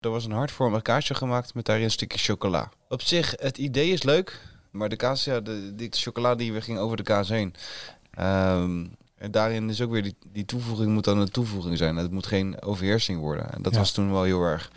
Er 0.00 0.10
was 0.10 0.24
een 0.24 0.32
hartvormig 0.32 0.82
kaasje 0.82 1.14
gemaakt 1.14 1.54
met 1.54 1.64
daarin 1.64 1.84
een 1.84 1.90
stukje 1.90 2.18
chocola. 2.18 2.68
Op 2.88 3.02
zich, 3.02 3.34
het 3.36 3.58
idee 3.58 3.90
is 3.90 4.02
leuk, 4.02 4.40
maar 4.70 4.88
de 4.88 4.96
kaas, 4.96 5.24
ja, 5.24 5.40
de, 5.40 5.72
de 5.74 5.86
chocola 5.90 6.34
die 6.34 6.52
we 6.52 6.60
ging 6.60 6.78
over 6.78 6.96
de 6.96 7.02
kaas 7.02 7.28
heen. 7.28 7.54
Ehm, 8.10 8.86
en 9.18 9.30
daarin 9.30 9.70
is 9.70 9.80
ook 9.80 9.90
weer 9.90 10.02
die, 10.02 10.16
die 10.32 10.44
toevoeging 10.44 10.92
moet 10.92 11.04
dan 11.04 11.18
een 11.18 11.30
toevoeging 11.30 11.78
zijn. 11.78 11.96
Het 11.96 12.10
moet 12.10 12.26
geen 12.26 12.62
overheersing 12.62 13.20
worden. 13.20 13.52
En 13.52 13.62
dat 13.62 13.72
Ja. 13.72 13.78
was 13.78 13.92
toen 13.92 14.12
wel 14.12 14.22
heel 14.22 14.42
erg. 14.42 14.70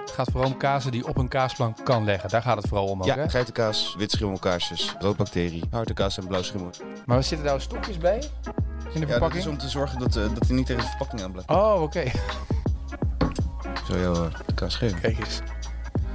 Het 0.00 0.10
gaat 0.10 0.30
vooral 0.30 0.50
om 0.50 0.56
kazen 0.56 0.92
die 0.92 1.06
op 1.08 1.16
een 1.18 1.28
kaasplank 1.28 1.84
kan 1.84 2.04
leggen. 2.04 2.30
Daar 2.30 2.42
gaat 2.42 2.56
het 2.56 2.68
vooral 2.68 2.86
om 2.86 3.00
ook, 3.00 3.06
Ja, 3.06 3.16
hè? 3.16 3.28
geitenkaas, 3.28 3.94
wit 3.98 4.10
schimmelkaarsjes, 4.10 4.94
roodbacterie, 4.98 5.62
hartekaas 5.70 6.18
en 6.18 6.26
blauw 6.26 6.42
schimmel. 6.42 6.70
Maar 7.06 7.24
zitten 7.24 7.46
daar 7.46 7.60
stokjes 7.60 7.98
bij? 7.98 8.22
In 8.94 9.00
de 9.00 9.06
Ja, 9.06 9.18
dat 9.18 9.34
is 9.34 9.46
om 9.46 9.58
te 9.58 9.68
zorgen 9.68 9.98
dat, 9.98 10.16
eh, 10.16 10.22
dat 10.34 10.46
hij 10.46 10.56
niet 10.56 10.66
tegen 10.66 10.82
de 10.82 10.88
verpakking 10.88 11.22
aan 11.22 11.32
blijft. 11.32 11.50
Oh, 11.50 11.82
oké. 11.82 12.04
Zal 13.86 13.98
jou 13.98 14.16
eh, 14.16 14.34
de 14.46 14.54
kaas 14.54 14.74
geven. 14.74 15.00
Kijk 15.00 15.18
eens. 15.18 15.40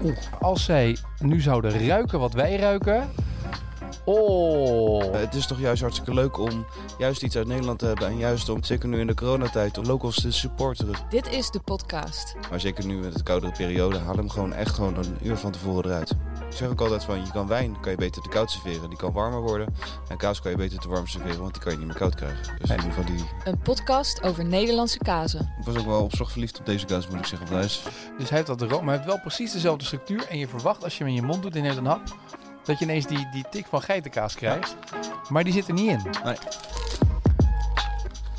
Oeh. 0.04 0.18
Als 0.40 0.64
zij 0.64 0.98
nu 1.20 1.42
zouden 1.42 1.88
ruiken 1.88 2.20
wat 2.20 2.34
wij 2.34 2.56
ruiken... 2.56 3.10
Oh. 4.04 5.04
Eh, 5.04 5.20
het 5.20 5.36
is 5.36 5.48
toch 5.48 5.60
juist 5.60 5.82
hartstikke 5.82 6.14
leuk 6.14 6.38
om 6.38 6.66
juist 6.98 7.24
iets 7.24 7.38
uit 7.38 7.48
Nederland 7.48 7.80
te 7.80 7.86
hebben. 7.86 8.08
En 8.08 8.18
juist 8.18 8.50
om, 8.50 8.64
zeker 8.64 8.90
nu 8.90 9.00
in 9.00 9.08
de 9.08 9.14
coronatijd, 9.14 9.78
om 9.78 9.86
locals 9.86 10.22
te 10.22 10.32
supporteren. 10.32 10.96
Dit 11.10 11.30
is 11.32 11.50
de 11.50 11.60
podcast. 11.60 12.36
Maar 12.50 12.60
zeker 12.60 12.86
nu 12.86 12.98
met 12.98 13.16
de 13.16 13.24
koudere 13.24 13.52
periode, 13.52 13.98
haal 13.98 14.16
hem 14.16 14.30
gewoon 14.30 14.54
echt 14.54 14.76
gewoon 14.76 14.98
een 14.98 15.18
uur 15.22 15.38
van 15.38 15.52
tevoren 15.52 15.86
eruit. 15.86 16.16
Ik 16.50 16.56
zeg 16.56 16.70
ook 16.70 16.82
altijd 16.82 17.04
van, 17.04 17.26
je 17.26 17.32
kan 17.32 17.48
wijn 17.48 17.80
kan 17.80 17.92
je 17.92 17.98
beter 17.98 18.22
te 18.22 18.30
koud 18.30 18.52
serveren. 18.52 18.90
Die 18.90 18.98
kan 18.98 19.12
warmer 19.12 19.42
worden. 19.42 19.76
En 20.08 20.18
kaas 20.18 20.42
kan 20.42 20.52
je 20.52 20.58
beter 20.58 20.80
te 20.80 20.88
warm 20.90 21.08
serveren, 21.08 21.40
want 21.40 21.54
die 21.54 21.62
kan 21.62 21.72
je 21.72 21.78
niet 21.78 21.88
meer 21.88 21.96
koud 21.96 22.16
krijgen. 22.16 22.58
Dus 22.60 22.70
in 22.70 22.76
ieder 22.76 22.92
geval 22.94 23.16
die... 23.16 23.26
Een 23.44 23.60
podcast 23.60 24.22
over 24.22 24.46
Nederlandse 24.46 24.98
kazen. 24.98 25.54
Ik 25.60 25.66
was 25.66 25.78
ook 25.78 25.86
wel 25.86 26.04
opslag 26.04 26.32
verliefd 26.32 26.60
op 26.60 26.66
deze 26.66 26.86
kaas, 26.86 27.08
moet 27.08 27.20
ik 27.20 27.26
zeggen. 27.26 27.48
Dus 27.52 27.82
hij 28.18 28.28
heeft 28.28 28.48
dat 28.48 28.62
room, 28.62 28.72
maar 28.72 28.84
hij 28.84 28.94
heeft 28.94 29.06
wel 29.06 29.20
precies 29.20 29.52
dezelfde 29.52 29.86
structuur. 29.86 30.28
En 30.28 30.38
je 30.38 30.48
verwacht 30.48 30.84
als 30.84 30.98
je 30.98 31.04
hem 31.04 31.14
in 31.14 31.20
je 31.20 31.26
mond 31.26 31.42
doet 31.42 31.56
en 31.56 31.58
je 31.58 31.64
neemt 31.64 31.78
een 31.78 31.86
hap... 31.86 32.02
dat 32.64 32.80
je 32.80 32.86
ineens 32.86 33.06
die, 33.06 33.28
die 33.32 33.46
tik 33.50 33.66
van 33.66 33.82
geitenkaas 33.82 34.36
krijgt. 34.36 34.76
Maar 35.30 35.44
die 35.44 35.54
zit 35.54 35.68
er 35.68 35.74
niet 35.74 35.90
in. 35.90 36.02
Nee. 36.24 36.38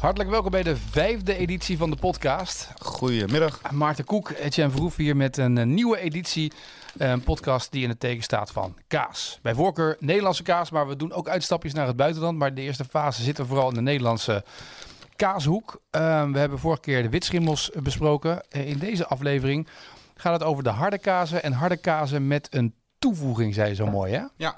Hartelijk 0.00 0.30
welkom 0.30 0.50
bij 0.50 0.62
de 0.62 0.76
vijfde 0.76 1.36
editie 1.36 1.78
van 1.78 1.90
de 1.90 1.96
podcast. 1.96 2.68
Goedemiddag. 2.78 3.70
Maarten 3.72 4.04
Koek, 4.04 4.30
Etienne 4.30 4.72
Verhoef 4.72 4.96
hier 4.96 5.16
met 5.16 5.36
een 5.36 5.58
eh, 5.58 5.66
nieuwe 5.66 5.98
editie. 5.98 6.52
eh, 6.98 7.10
Een 7.10 7.20
podcast 7.22 7.72
die 7.72 7.82
in 7.82 7.88
het 7.88 8.00
teken 8.00 8.22
staat 8.22 8.50
van 8.52 8.76
kaas. 8.86 9.38
Bij 9.42 9.54
voorkeur 9.54 9.96
Nederlandse 9.98 10.42
kaas, 10.42 10.70
maar 10.70 10.88
we 10.88 10.96
doen 10.96 11.12
ook 11.12 11.28
uitstapjes 11.28 11.72
naar 11.72 11.86
het 11.86 11.96
buitenland. 11.96 12.38
Maar 12.38 12.54
de 12.54 12.60
eerste 12.60 12.84
fase 12.84 13.22
zitten 13.22 13.46
vooral 13.46 13.68
in 13.68 13.74
de 13.74 13.80
Nederlandse 13.80 14.44
kaashoek. 15.16 15.80
Eh, 15.90 16.30
we 16.30 16.38
hebben 16.38 16.58
vorige 16.58 16.80
keer 16.80 17.02
de 17.02 17.08
witschimmels 17.08 17.70
besproken. 17.82 18.42
Eh, 18.50 18.68
in 18.68 18.78
deze 18.78 19.06
aflevering 19.06 19.68
gaat 20.14 20.32
het 20.32 20.42
over 20.42 20.62
de 20.62 20.70
harde 20.70 20.98
kazen. 20.98 21.42
En 21.42 21.52
harde 21.52 21.76
kazen 21.76 22.26
met 22.26 22.48
een 22.54 22.74
toevoeging, 22.98 23.54
zei 23.54 23.68
je 23.68 23.74
zo 23.74 23.86
mooi 23.86 24.12
hè? 24.14 24.22
Ja. 24.36 24.56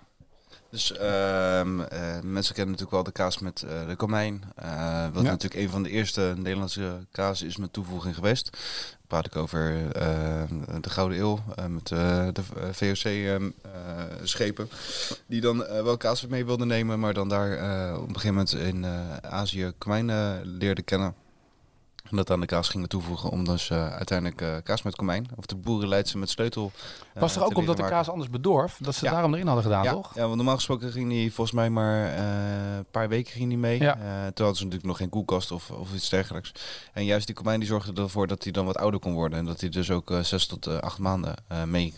Dus 0.73 0.93
ehm, 0.93 1.81
eh, 1.81 2.21
mensen 2.23 2.55
kennen 2.55 2.71
natuurlijk 2.73 2.91
wel 2.91 3.03
de 3.03 3.13
kaas 3.13 3.39
met 3.39 3.63
eh, 3.63 3.87
de 3.89 3.97
komijn. 3.97 4.43
eh, 4.57 5.07
wat 5.13 5.23
Ja. 5.23 5.31
natuurlijk 5.31 5.63
een 5.63 5.71
van 5.71 5.83
de 5.83 5.91
eerste 5.91 6.35
Nederlandse 6.37 7.07
kazen 7.11 7.47
is 7.47 7.57
met 7.57 7.73
toevoeging 7.73 8.15
geweest. 8.15 8.51
Dan 8.51 8.61
praat 9.07 9.27
ik 9.27 9.37
over 9.37 9.93
de 10.81 10.91
Gouden 10.91 11.19
Eeuw 11.19 11.39
met 11.69 11.87
de 11.89 12.43
VOC-schepen. 12.73 14.69
die 15.27 15.41
dan 15.41 15.59
wel 15.59 15.97
kaas 15.97 16.27
mee 16.27 16.45
wilden 16.45 16.67
nemen, 16.67 17.01
maar 17.01 17.15
dan 17.15 17.29
daar 17.29 17.53
op 17.97 18.09
een 18.09 18.21
gegeven 18.21 18.35
moment 18.35 18.53
in 18.55 18.87
Azië 19.23 19.73
komijn 19.79 20.07
leerden 20.59 20.85
kennen. 20.85 21.15
En 22.13 22.19
dat 22.19 22.31
aan 22.31 22.41
de 22.41 22.47
kaas 22.47 22.69
gingen 22.69 22.89
toevoegen 22.89 23.31
om 23.31 23.45
dus 23.45 23.71
eh, 23.71 23.89
uiteindelijk 23.95 24.41
eh, 24.41 24.57
kaas 24.65 24.83
met 24.83 24.97
komijn, 24.97 25.29
of 25.37 25.47
de 25.47 25.57
boerenleidse 25.57 26.19
met 26.19 26.31
sleutel. 26.31 26.73
eh, 27.15 27.21
Was 27.21 27.37
er 27.37 27.45
ook 27.45 27.57
omdat 27.57 27.77
de 27.77 27.83
kaas 27.85 28.09
anders 28.09 28.31
bedorf, 28.31 28.79
dat 28.81 28.95
ze 28.95 29.05
Ja. 29.05 29.11
daarom 29.11 29.33
erin 29.35 29.47
hadden 29.47 29.65
gedaan, 29.65 29.85
ja, 29.85 29.93
toch? 29.93 30.15
Ja, 30.15 30.23
want 30.23 30.35
normaal 30.37 30.55
gesproken 30.55 30.93
ging 30.93 31.09
die 31.09 31.33
volgens 31.33 31.57
mij 31.57 31.71
maar 31.71 32.19
een 32.19 32.85
paar 32.91 33.09
weken 33.09 33.33
ging 33.33 33.49
die 33.49 33.59
mee. 33.59 33.81
Ja. 33.81 33.93
Toen 33.95 34.05
hadden 34.47 34.57
ze 34.57 34.63
natuurlijk 34.65 34.85
nog 34.85 34.97
geen 34.97 35.09
koelkast 35.09 35.51
of, 35.51 35.71
of 35.71 35.95
iets 35.95 36.09
dergelijks. 36.09 36.53
En 36.93 37.05
juist 37.05 37.27
die 37.27 37.35
komijn 37.35 37.59
die 37.61 37.69
zorgde 37.69 38.03
ervoor 38.03 38.27
dat 38.27 38.43
hij 38.43 38.53
dan 38.53 38.65
wat 38.65 38.77
ouder 38.79 39.01
kon 39.01 39.13
worden. 39.13 39.39
En 39.39 39.45
dat 39.45 39.61
hij 39.61 39.69
dus 39.69 39.91
ook 39.91 40.13
zes 40.23 40.47
tot 40.47 40.67
acht 40.81 40.99
maanden 40.99 41.35
mee 41.67 41.95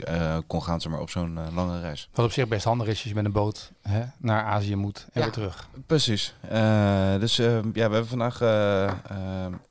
kon 0.47 0.63
gaan 0.63 0.81
zeg 0.81 0.93
maar, 0.93 1.01
op 1.01 1.11
zo'n 1.11 1.39
lange 1.55 1.81
reis. 1.81 2.09
Wat 2.13 2.25
op 2.25 2.33
zich 2.33 2.49
best 2.49 2.65
handig 2.65 2.87
is 2.87 2.93
als 2.99 3.03
je 3.09 3.15
met 3.15 3.25
een 3.25 3.33
boot 3.33 3.73
hè, 3.89 4.03
naar 4.19 4.45
Azië 4.45 4.75
moet 4.77 4.99
en 5.13 5.21
Ja. 5.21 5.21
weer 5.21 5.33
terug. 5.33 5.69
Precies. 5.87 6.35
Eh, 6.49 7.19
dus 7.19 7.39
eh, 7.39 7.55
ja, 7.55 7.63
we 7.73 7.81
hebben 7.81 8.07
vandaag. 8.07 8.41
eh, 8.41 8.85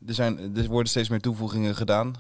er, 0.07 0.13
zijn, 0.13 0.55
er 0.57 0.67
worden 0.67 0.89
steeds 0.89 1.09
meer 1.09 1.19
toevoegingen 1.21 1.75
gedaan. 1.75 2.15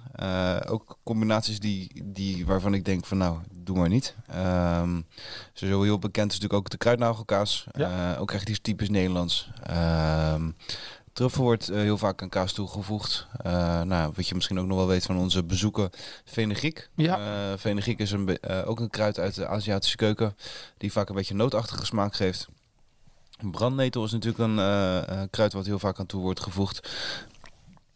Ook 0.67 0.97
combinaties 1.03 1.59
die, 1.59 2.01
die, 2.05 2.45
waarvan 2.45 2.73
ik 2.73 2.85
denk 2.85 3.05
van 3.05 3.17
nou, 3.17 3.37
doe 3.51 3.77
maar 3.77 3.89
niet. 3.89 4.15
Ehm 4.27 5.01
sowieso 5.53 5.81
heel 5.83 5.99
bekend 5.99 6.31
is 6.31 6.39
natuurlijk 6.39 6.63
ook 6.65 6.69
de 6.69 6.77
kruidnagelkaas. 6.77 7.65
Ja. 7.71 8.15
Ook 8.15 8.31
echt 8.31 8.49
iets 8.49 8.59
typisch 8.61 8.89
Nederlands. 8.89 9.49
Ehm 9.63 10.49
truffel 11.13 11.43
wordt 11.43 11.69
eh, 11.69 11.75
heel 11.79 11.97
vaak 11.97 12.21
aan 12.21 12.29
kaas 12.29 12.53
toegevoegd. 12.53 13.27
Eh, 13.43 13.81
nou, 13.81 14.11
wat 14.15 14.27
je 14.27 14.35
misschien 14.35 14.59
ook 14.59 14.65
nog 14.67 14.77
wel 14.77 14.87
weet 14.87 15.05
van 15.05 15.17
onze 15.17 15.43
bezoeken, 15.43 15.89
fenugreek. 16.25 16.89
Ja. 16.95 17.17
Eh, 17.17 17.57
fenugreek 17.59 17.99
is 17.99 18.11
een, 18.11 18.37
ook 18.65 18.79
een 18.79 18.89
kruid 18.89 19.19
uit 19.19 19.35
de 19.35 19.47
Aziatische 19.47 19.95
keuken, 19.97 20.35
die 20.77 20.91
vaak 20.91 21.09
een 21.09 21.15
beetje 21.15 21.33
nootachtige 21.35 21.85
smaak 21.85 22.13
geeft. 22.15 22.47
Brandnetel 23.51 24.03
is 24.03 24.11
natuurlijk 24.11 24.57
een 24.57 25.29
kruid 25.29 25.53
wat 25.53 25.65
heel 25.65 25.79
vaak 25.79 25.99
aan 25.99 26.05
toe 26.05 26.21
wordt 26.21 26.39
gevoegd. 26.39 26.89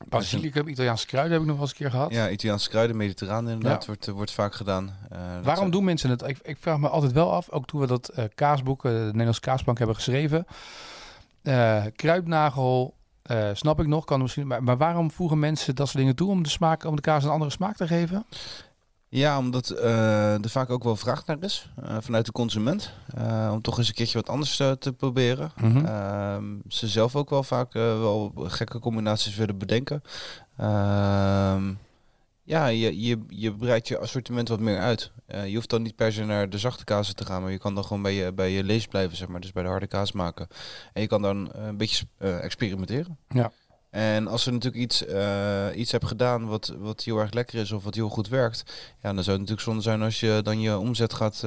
Basilicum, 0.10 0.68
Italiaanse 0.68 1.06
kruiden 1.06 1.34
heb 1.34 1.42
ik 1.42 1.48
nog 1.48 1.58
wel 1.58 1.66
eens 1.66 1.74
een 1.76 1.82
keer 1.82 1.92
gehad. 1.92 2.12
Ja, 2.12 2.30
Italiaanse 2.30 2.70
kruiden, 2.70 2.98
mediterraan 2.98 3.50
inderdaad, 3.50 3.80
Ja. 3.82 3.88
wordt, 3.88 4.08
wordt 4.08 4.32
vaak 4.32 4.54
gedaan. 4.56 4.98
Waarom 5.10 5.56
zijn- 5.56 5.70
doen 5.70 5.84
mensen 5.84 6.10
het? 6.10 6.22
Ik, 6.28 6.38
ik 6.42 6.58
vraag 6.60 6.78
me 6.78 6.90
altijd 6.90 7.12
wel 7.12 7.34
af, 7.34 7.50
ook 7.50 7.66
toen 7.66 7.80
we 7.80 7.88
dat 7.88 8.08
eh, 8.10 8.26
kaasboek, 8.36 8.86
eh, 8.86 8.92
de 8.92 8.98
Nederlandse 9.06 9.42
kaasplank 9.42 9.78
hebben 9.78 9.96
geschreven. 9.96 10.46
Kruidnagel, 11.96 12.94
eh, 13.28 13.50
snap 13.54 13.80
ik 13.80 13.88
nog, 13.88 14.06
kan 14.06 14.22
misschien, 14.22 14.48
maar, 14.48 14.64
maar 14.64 14.78
waarom 14.78 15.12
voegen 15.12 15.40
mensen 15.40 15.76
dat 15.76 15.88
soort 15.88 16.00
dingen 16.00 16.16
toe 16.16 16.30
om 16.30 16.44
de, 16.44 16.50
smaak, 16.50 16.84
om 16.84 16.96
de 16.96 17.02
kaas 17.02 17.24
een 17.24 17.30
andere 17.30 17.52
smaak 17.52 17.76
te 17.76 17.88
geven? 17.88 18.26
Ja, 19.10 19.38
omdat 19.38 19.70
eh, 19.70 20.44
er 20.44 20.50
vaak 20.50 20.70
ook 20.70 20.84
wel 20.84 20.96
vraag 20.96 21.26
naar 21.26 21.38
is 21.40 21.72
eh, 21.84 21.98
vanuit 22.00 22.26
de 22.26 22.32
consument. 22.32 22.94
Om 23.52 23.62
toch 23.62 23.78
eens 23.78 23.88
een 23.88 23.94
keertje 23.94 24.18
wat 24.18 24.30
anders 24.30 24.56
te 24.56 24.94
proberen. 24.98 25.52
Mhm. 25.56 25.86
Ehm, 25.86 26.44
ze 26.68 26.88
zelf 26.88 27.16
ook 27.16 27.30
wel 27.30 27.44
vaak 27.44 27.74
wel 27.74 28.32
gekke 28.36 28.80
combinaties 28.80 29.36
willen 29.36 29.58
bedenken. 29.58 30.04
Ehm, 30.58 31.74
ja, 32.48 32.68
je, 32.68 33.02
je, 33.02 33.20
je 33.28 33.54
breidt 33.54 33.88
je 33.88 34.00
assortiment 34.00 34.48
wat 34.48 34.60
meer 34.60 34.80
uit. 34.80 35.12
Eh, 35.26 35.48
je 35.48 35.56
hoeft 35.56 35.70
dan 35.70 35.82
niet 35.82 35.96
per 35.96 36.14
se 36.14 36.24
naar 36.24 36.50
de 36.50 36.58
zachte 36.58 36.84
kazen 36.84 37.16
te 37.16 37.26
gaan, 37.26 37.42
maar 37.42 37.52
je 37.52 37.58
kan 37.58 37.76
dan 37.76 37.84
gewoon 37.84 38.02
bij 38.02 38.14
je, 38.14 38.34
bij 38.34 38.52
je 38.52 38.64
lees 38.64 38.86
blijven, 38.86 39.18
zeg 39.18 39.28
maar. 39.28 39.42
Dus 39.42 39.52
bij 39.52 39.64
de 39.64 39.70
harde 39.70 39.88
kaas 39.88 40.12
maken. 40.12 40.48
En 40.94 41.02
je 41.02 41.08
kan 41.08 41.22
dan 41.22 41.52
eh, 41.54 41.66
een 41.66 41.78
beetje 41.78 42.06
eh, 42.18 42.44
experimenteren. 42.44 43.18
Ja. 43.30 43.52
En 43.90 44.28
als 44.28 44.44
je 44.44 44.52
natuurlijk 44.52 44.84
iets, 44.84 45.06
iets 45.76 45.92
hebt 45.92 46.06
gedaan 46.06 46.46
wat, 46.46 46.76
wat 46.78 47.04
heel 47.04 47.18
erg 47.18 47.34
lekker 47.34 47.60
is 47.60 47.72
of 47.72 47.84
wat 47.84 47.96
heel 47.96 48.10
goed 48.10 48.28
werkt, 48.28 48.64
ja, 49.02 49.14
dan 49.14 49.24
zou 49.24 49.38
het 49.38 49.50
natuurlijk 49.50 49.62
zonde 49.62 49.82
zijn 49.82 50.02
als 50.02 50.20
je 50.20 50.40
dan 50.44 50.60
je 50.60 50.78
omzet 50.78 51.14
gaat 51.14 51.44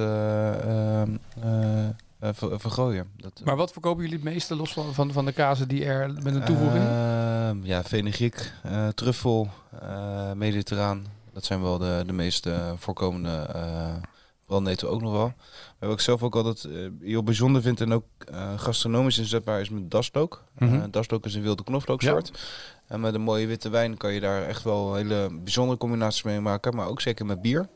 eh, 2.21 2.29
eh, 2.29 2.29
eh, 2.29 2.35
ver- 2.35 2.59
vergooien. 2.59 3.11
Dat, 3.17 3.41
Maar 3.45 3.55
wat 3.55 3.71
verkopen 3.71 4.01
jullie 4.03 4.19
het 4.19 4.25
meeste 4.25 4.55
los 4.55 4.73
van, 4.73 4.93
van, 4.93 5.11
van 5.11 5.25
de 5.25 5.31
kazen 5.31 5.67
die 5.67 5.85
er 5.85 6.13
met 6.23 6.35
een 6.35 6.43
toevoeging? 6.43 6.83
Ehm, 6.83 7.57
ja, 7.63 7.83
fenugreek, 7.83 8.53
eh, 8.63 8.87
truffel, 8.87 9.49
eh, 9.81 10.31
mediterraan. 10.31 11.05
Dat 11.33 11.45
zijn 11.45 11.61
wel 11.61 11.77
de, 11.77 12.03
de 12.05 12.13
meest 12.13 12.45
eh, 12.45 12.71
voorkomende 12.75 13.29
eh 13.53 13.95
brandnetel 14.45 14.89
ook 14.89 15.01
nog 15.01 15.11
wel. 15.11 15.33
Maar 15.79 15.89
wat 15.89 15.91
ik 15.91 15.99
zelf 15.99 16.23
ook 16.23 16.35
altijd 16.35 16.63
eh, 16.63 16.87
heel 17.01 17.23
bijzonder 17.23 17.61
vind 17.61 17.81
en 17.81 17.93
ook 17.93 18.03
eh, 18.31 18.59
gastronomisch 18.59 19.17
inzetbaar 19.17 19.59
is 19.61 19.69
met 19.69 19.91
daslook. 19.91 20.43
Eh, 20.57 20.83
daslook 20.91 21.25
is 21.25 21.35
een 21.35 21.41
wilde 21.41 21.63
knoflooksoort. 21.63 22.31
En 22.87 22.99
met 22.99 23.13
een 23.13 23.21
mooie 23.21 23.47
witte 23.47 23.69
wijn 23.69 23.97
kan 23.97 24.13
je 24.13 24.19
daar 24.19 24.43
echt 24.43 24.63
wel 24.63 24.95
hele 24.95 25.29
bijzondere 25.43 25.77
combinaties 25.77 26.23
mee 26.23 26.39
maken. 26.39 26.75
Maar 26.75 26.87
ook 26.87 27.01
zeker 27.01 27.25
met 27.25 27.41
bier. 27.41 27.67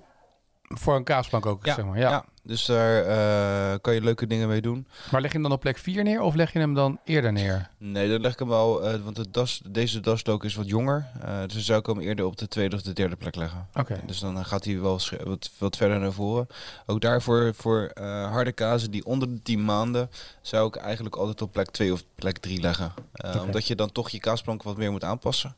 Voor 0.62 0.96
een 0.96 1.04
kaasplank 1.04 1.46
ook, 1.46 1.66
zeg 1.66 1.86
maar. 1.86 1.98
Ja. 1.98 2.26
Dus 2.46 2.66
daar 2.66 3.04
eh, 3.06 3.80
kan 3.82 3.94
je 3.94 4.02
leuke 4.02 4.28
dingen 4.28 4.48
mee 4.48 4.62
doen. 4.62 4.88
Maar 5.12 5.22
leg 5.22 5.32
je 5.32 5.38
hem 5.38 5.48
dan 5.48 5.56
op 5.56 5.60
plek 5.60 5.78
4 5.78 6.04
neer 6.04 6.22
of 6.22 6.36
leg 6.36 6.54
je 6.54 6.60
hem 6.60 6.74
dan 6.74 7.00
eerder 7.04 7.32
neer? 7.32 7.70
Nee, 7.78 8.10
dan 8.10 8.22
leg 8.22 8.32
ik 8.32 8.40
hem 8.40 8.48
wel, 8.48 8.84
eh, 8.84 9.00
want 9.04 9.16
de 9.16 9.26
das, 9.32 9.62
deze 9.68 10.00
daslook 10.00 10.44
is 10.44 10.56
wat 10.56 10.68
jonger. 10.68 11.08
Eh, 11.22 11.40
dus 11.42 11.54
dan 11.54 11.62
zou 11.62 11.80
ik 11.80 11.86
hem 11.86 12.00
eerder 12.00 12.26
op 12.26 12.38
de 12.38 12.48
tweede 12.48 12.76
of 12.76 12.82
de 12.82 12.94
derde 12.94 13.16
plek 13.16 13.36
leggen. 13.36 13.68
Oké. 13.74 14.00
Dus 14.06 14.20
dan 14.20 14.46
gaat 14.46 14.66
hij 14.66 14.82
wel 14.82 15.00
wat, 15.24 15.52
wat 15.58 15.78
verder 15.78 16.00
naar 16.00 16.14
voren. 16.14 16.48
Ook 16.86 17.02
daarvoor 17.02 17.54
voor 17.56 17.92
harde 18.30 18.52
kazen 18.52 18.92
die 18.92 19.06
onder 19.06 19.28
de 19.28 19.42
10 19.42 19.66
maanden 19.66 20.10
zou 20.42 20.68
ik 20.68 20.76
eigenlijk 20.76 21.16
altijd 21.16 21.42
op 21.42 21.52
plek 21.52 21.70
2 21.72 21.94
of 21.94 22.04
plek 22.16 22.38
3 22.38 22.62
leggen. 22.62 22.94
Omdat 23.42 23.68
je 23.68 23.76
dan 23.76 23.92
toch 23.92 24.10
je 24.10 24.20
kaasplank 24.20 24.64
wat 24.64 24.78
meer 24.78 24.92
moet 24.92 25.04
aanpassen. 25.04 25.56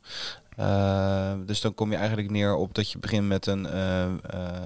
Eh, 0.57 1.33
dus 1.45 1.61
dan 1.61 1.73
kom 1.73 1.91
je 1.91 1.97
eigenlijk 1.97 2.29
neer 2.29 2.55
op 2.55 2.73
dat 2.73 2.91
je 2.91 2.99
begint 2.99 3.27
met 3.27 3.45
een 3.45 3.65
eh, 3.65 4.03
eh, 4.03 4.11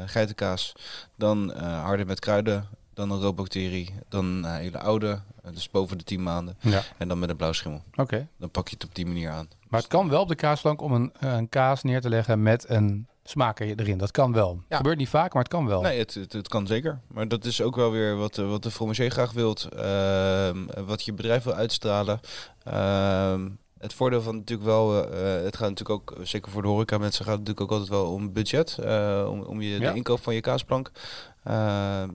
geitenkaas, 0.06 0.74
dan 1.16 1.54
eh, 1.54 1.84
harder 1.84 2.06
met 2.06 2.20
kruiden, 2.20 2.68
dan 2.94 3.12
een 3.12 3.20
roodbacterie, 3.20 3.94
dan 4.10 4.26
een 4.26 4.56
hele 4.56 4.80
oude, 4.80 5.20
dus 5.54 5.70
boven 5.70 5.98
de 5.98 6.04
10 6.04 6.24
maanden. 6.24 6.58
Ja. 6.60 6.82
En 6.98 7.08
dan 7.08 7.20
met 7.20 7.30
een 7.30 7.36
blauwschimmel. 7.36 7.84
Oké. 7.96 8.28
Dan 8.38 8.50
pak 8.50 8.68
je 8.68 8.74
het 8.74 8.84
op 8.84 8.96
die 8.96 9.06
manier 9.06 9.30
aan. 9.30 9.48
Maar 9.68 9.80
het 9.80 9.90
kan 9.90 10.10
wel 10.10 10.22
op 10.22 10.28
de 10.28 10.36
kaasplank 10.36 10.82
om 10.82 10.94
een, 10.94 11.12
een 11.20 11.50
kaas 11.50 11.84
neer 11.84 12.02
te 12.02 12.10
leggen 12.10 12.42
met 12.42 12.70
een 12.70 13.08
smaker 13.24 13.80
erin. 13.80 13.98
Dat 13.98 14.12
kan 14.12 14.34
wel. 14.34 14.62
Ja. 14.70 14.78
Gebeurt 14.78 14.98
niet 14.98 15.10
vaak, 15.10 15.34
maar 15.34 15.44
het 15.44 15.52
kan 15.52 15.66
wel. 15.66 15.82
Nee, 15.82 16.00
het, 16.00 16.14
het, 16.14 16.34
het 16.34 16.48
kan 16.48 16.68
zeker. 16.68 17.00
Maar 17.08 17.28
dat 17.28 17.46
is 17.46 17.62
ook 17.62 17.76
wel 17.76 17.92
weer 17.92 18.16
wat, 18.16 18.36
wat 18.36 18.64
de 18.64 18.72
fromager 18.72 19.12
graag 19.12 19.32
wilt. 19.32 19.64
Ehm, 19.64 20.58
wat 20.86 21.04
je 21.04 21.14
bedrijf 21.14 21.44
wil 21.44 21.54
uitstralen. 21.54 22.20
Ehm, 22.64 23.50
het 23.82 23.94
voordeel 23.94 24.22
van 24.22 24.36
natuurlijk 24.36 24.68
wel, 24.70 25.06
eh, 25.06 25.38
eh, 25.38 25.44
het 25.44 25.58
gaat 25.58 25.70
natuurlijk 25.70 25.90
ook, 25.90 26.18
eh, 26.18 26.26
zeker 26.26 26.52
voor 26.52 26.62
de 26.62 26.68
horeca 26.68 26.98
mensen, 26.98 27.26
gaat 27.26 27.38
het 27.38 27.48
natuurlijk 27.48 27.72
ook 27.72 27.80
altijd 27.80 28.00
wel 28.00 28.12
om 28.14 28.34
budget. 28.34 28.80
om, 29.28 29.42
om 29.42 29.62
je, 29.62 29.80
Ja. 29.80 29.92
de 29.92 29.96
inkoop 29.98 30.22
van 30.22 30.34
je 30.34 30.42
kaasplank. 30.42 30.92